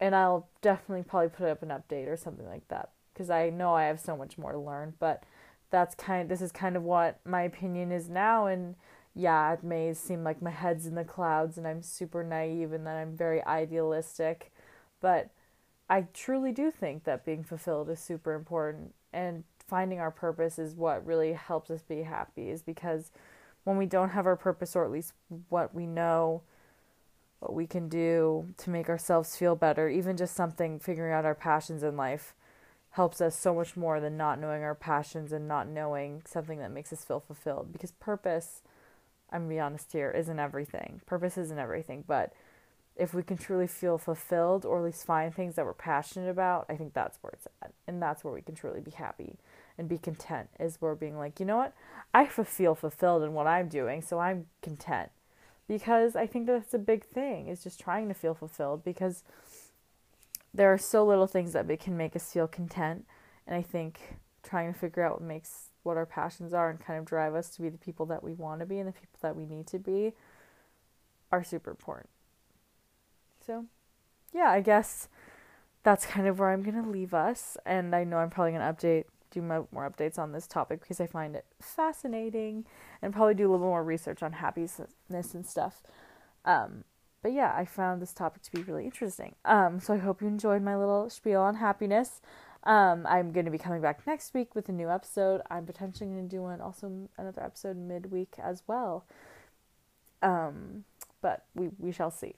and 0.00 0.14
I'll 0.14 0.48
definitely 0.60 1.04
probably 1.04 1.28
put 1.28 1.48
up 1.48 1.62
an 1.62 1.68
update 1.68 2.08
or 2.08 2.16
something 2.16 2.46
like 2.46 2.66
that 2.68 2.90
because 3.12 3.30
I 3.30 3.50
know 3.50 3.74
I 3.74 3.84
have 3.84 4.00
so 4.00 4.16
much 4.16 4.38
more 4.38 4.52
to 4.52 4.58
learn, 4.58 4.94
but 4.98 5.22
that's 5.70 5.94
kind 5.94 6.28
this 6.28 6.40
is 6.40 6.52
kind 6.52 6.76
of 6.76 6.82
what 6.82 7.20
my 7.24 7.42
opinion 7.42 7.90
is 7.90 8.08
now 8.08 8.46
and 8.46 8.76
yeah, 9.16 9.52
it 9.52 9.62
may 9.62 9.94
seem 9.94 10.24
like 10.24 10.42
my 10.42 10.50
head's 10.50 10.86
in 10.86 10.96
the 10.96 11.04
clouds 11.04 11.56
and 11.56 11.66
I'm 11.66 11.82
super 11.82 12.24
naive 12.24 12.72
and 12.72 12.86
that 12.86 12.96
I'm 12.96 13.16
very 13.16 13.44
idealistic, 13.44 14.52
but 15.00 15.30
I 15.88 16.06
truly 16.14 16.52
do 16.52 16.70
think 16.70 17.04
that 17.04 17.24
being 17.24 17.44
fulfilled 17.44 17.90
is 17.90 18.00
super 18.00 18.34
important 18.34 18.94
and 19.12 19.44
finding 19.66 19.98
our 20.00 20.10
purpose 20.10 20.58
is 20.58 20.74
what 20.74 21.04
really 21.06 21.32
helps 21.32 21.70
us 21.70 21.82
be 21.82 22.02
happy 22.02 22.50
is 22.50 22.62
because 22.62 23.10
when 23.64 23.76
we 23.76 23.86
don't 23.86 24.10
have 24.10 24.26
our 24.26 24.36
purpose 24.36 24.76
or 24.76 24.84
at 24.84 24.90
least 24.90 25.12
what 25.48 25.74
we 25.74 25.86
know 25.86 26.42
what 27.40 27.54
we 27.54 27.66
can 27.66 27.88
do 27.88 28.46
to 28.56 28.70
make 28.70 28.88
ourselves 28.88 29.36
feel 29.36 29.54
better 29.54 29.88
even 29.88 30.16
just 30.16 30.34
something 30.34 30.78
figuring 30.78 31.12
out 31.12 31.24
our 31.24 31.34
passions 31.34 31.82
in 31.82 31.96
life 31.96 32.34
helps 32.90 33.20
us 33.20 33.36
so 33.36 33.54
much 33.54 33.76
more 33.76 34.00
than 34.00 34.16
not 34.16 34.38
knowing 34.38 34.62
our 34.62 34.74
passions 34.74 35.32
and 35.32 35.48
not 35.48 35.66
knowing 35.66 36.22
something 36.26 36.58
that 36.58 36.70
makes 36.70 36.92
us 36.92 37.04
feel 37.04 37.20
fulfilled 37.20 37.72
because 37.72 37.92
purpose 37.92 38.62
i'm 39.32 39.42
gonna 39.42 39.54
be 39.54 39.60
honest 39.60 39.92
here 39.92 40.10
isn't 40.10 40.38
everything. 40.38 41.00
Purpose 41.06 41.36
isn't 41.38 41.58
everything 41.58 42.04
but 42.06 42.32
if 42.96 43.12
we 43.12 43.22
can 43.22 43.36
truly 43.36 43.66
feel 43.66 43.98
fulfilled 43.98 44.64
or 44.64 44.78
at 44.78 44.84
least 44.84 45.04
find 45.04 45.34
things 45.34 45.56
that 45.56 45.64
we're 45.64 45.74
passionate 45.74 46.30
about, 46.30 46.66
I 46.68 46.76
think 46.76 46.94
that's 46.94 47.18
where 47.20 47.32
it's 47.32 47.48
at. 47.62 47.72
And 47.86 48.00
that's 48.00 48.22
where 48.22 48.32
we 48.32 48.42
can 48.42 48.54
truly 48.54 48.80
be 48.80 48.92
happy 48.92 49.36
and 49.76 49.88
be 49.88 49.98
content 49.98 50.48
is 50.60 50.80
where 50.80 50.94
being 50.94 51.18
like, 51.18 51.40
you 51.40 51.46
know 51.46 51.56
what? 51.56 51.74
I 52.12 52.26
feel 52.26 52.74
fulfilled 52.74 53.24
in 53.24 53.32
what 53.32 53.46
I'm 53.46 53.68
doing, 53.68 54.02
so 54.02 54.20
I'm 54.20 54.46
content. 54.62 55.10
Because 55.66 56.14
I 56.14 56.26
think 56.26 56.46
that's 56.46 56.74
a 56.74 56.78
big 56.78 57.04
thing 57.04 57.48
is 57.48 57.64
just 57.64 57.80
trying 57.80 58.08
to 58.08 58.14
feel 58.14 58.34
fulfilled 58.34 58.84
because 58.84 59.24
there 60.52 60.72
are 60.72 60.78
so 60.78 61.04
little 61.04 61.26
things 61.26 61.54
that 61.54 61.66
can 61.80 61.96
make 61.96 62.14
us 62.14 62.32
feel 62.32 62.46
content. 62.46 63.06
And 63.46 63.56
I 63.56 63.62
think 63.62 64.16
trying 64.42 64.72
to 64.72 64.78
figure 64.78 65.02
out 65.02 65.20
what 65.20 65.22
makes 65.22 65.70
what 65.82 65.96
our 65.96 66.06
passions 66.06 66.54
are 66.54 66.70
and 66.70 66.78
kind 66.78 66.98
of 66.98 67.04
drive 67.04 67.34
us 67.34 67.50
to 67.50 67.62
be 67.62 67.68
the 67.68 67.78
people 67.78 68.06
that 68.06 68.22
we 68.22 68.32
want 68.32 68.60
to 68.60 68.66
be 68.66 68.78
and 68.78 68.88
the 68.88 68.92
people 68.92 69.18
that 69.20 69.36
we 69.36 69.46
need 69.46 69.66
to 69.66 69.78
be 69.78 70.12
are 71.32 71.42
super 71.42 71.70
important. 71.70 72.08
So, 73.44 73.66
yeah, 74.32 74.50
I 74.50 74.60
guess 74.60 75.08
that's 75.82 76.06
kind 76.06 76.26
of 76.26 76.38
where 76.38 76.50
I'm 76.50 76.62
going 76.62 76.82
to 76.82 76.88
leave 76.88 77.14
us. 77.14 77.56
And 77.64 77.94
I 77.94 78.04
know 78.04 78.18
I'm 78.18 78.30
probably 78.30 78.52
going 78.52 78.62
to 78.62 78.72
update, 78.72 79.04
do 79.30 79.42
more 79.42 79.90
updates 79.90 80.18
on 80.18 80.32
this 80.32 80.46
topic 80.46 80.80
because 80.80 81.00
I 81.00 81.06
find 81.06 81.36
it 81.36 81.44
fascinating 81.60 82.64
and 83.02 83.12
probably 83.12 83.34
do 83.34 83.48
a 83.48 83.52
little 83.52 83.66
more 83.66 83.84
research 83.84 84.22
on 84.22 84.32
happiness 84.32 84.80
and 85.10 85.46
stuff. 85.46 85.82
Um, 86.44 86.84
but 87.22 87.32
yeah, 87.32 87.54
I 87.56 87.64
found 87.64 88.02
this 88.02 88.12
topic 88.12 88.42
to 88.42 88.52
be 88.52 88.62
really 88.62 88.84
interesting. 88.84 89.34
Um, 89.44 89.80
so 89.80 89.94
I 89.94 89.98
hope 89.98 90.20
you 90.20 90.28
enjoyed 90.28 90.62
my 90.62 90.76
little 90.76 91.08
spiel 91.08 91.40
on 91.40 91.56
happiness. 91.56 92.20
Um, 92.64 93.06
I'm 93.06 93.32
going 93.32 93.44
to 93.44 93.50
be 93.50 93.58
coming 93.58 93.82
back 93.82 94.06
next 94.06 94.32
week 94.34 94.54
with 94.54 94.68
a 94.68 94.72
new 94.72 94.90
episode. 94.90 95.42
I'm 95.50 95.66
potentially 95.66 96.08
going 96.08 96.28
to 96.28 96.36
do 96.36 96.42
one 96.42 96.60
also 96.60 97.08
another 97.18 97.42
episode 97.42 97.76
midweek 97.76 98.34
as 98.42 98.62
well. 98.66 99.04
Um, 100.22 100.84
but 101.20 101.44
we 101.54 101.70
we 101.78 101.92
shall 101.92 102.10
see. 102.10 102.34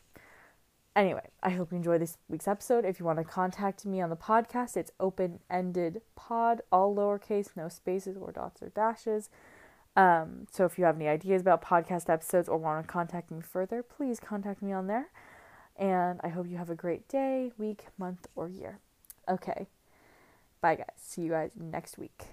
Anyway, 0.97 1.29
I 1.43 1.51
hope 1.51 1.73
you 1.73 1.77
enjoy 1.77 1.99
this 1.99 2.17
week's 2.27 2.49
episode. 2.49 2.87
If 2.87 2.99
you 2.99 3.05
want 3.05 3.19
to 3.19 3.25
contact 3.25 3.85
me 3.85 4.01
on 4.01 4.09
the 4.09 4.17
podcast, 4.17 4.79
it's 4.79 4.91
open 4.99 5.41
ended 5.51 6.01
pod, 6.17 6.63
all 6.73 6.97
lowercase, 6.97 7.51
no 7.55 7.69
spaces 7.69 8.17
or 8.17 8.33
dots 8.33 8.63
or 8.63 8.71
dashes. 8.71 9.29
Um, 9.95 10.47
so 10.51 10.65
if 10.65 10.79
you 10.79 10.87
have 10.87 10.97
any 10.97 11.07
ideas 11.07 11.43
about 11.43 11.63
podcast 11.63 12.09
episodes 12.09 12.49
or 12.49 12.57
want 12.57 12.87
to 12.87 12.91
contact 12.91 13.31
me 13.31 13.43
further, 13.43 13.83
please 13.83 14.19
contact 14.19 14.63
me 14.63 14.73
on 14.73 14.87
there. 14.87 15.09
And 15.77 16.19
I 16.25 16.29
hope 16.29 16.49
you 16.49 16.57
have 16.57 16.71
a 16.71 16.75
great 16.75 17.07
day, 17.09 17.53
week, 17.59 17.89
month, 17.99 18.27
or 18.35 18.49
year. 18.49 18.79
Okay. 19.29 19.67
Bye, 20.63 20.77
guys. 20.77 20.87
See 20.97 21.21
you 21.23 21.31
guys 21.31 21.51
next 21.61 21.99
week. 21.99 22.29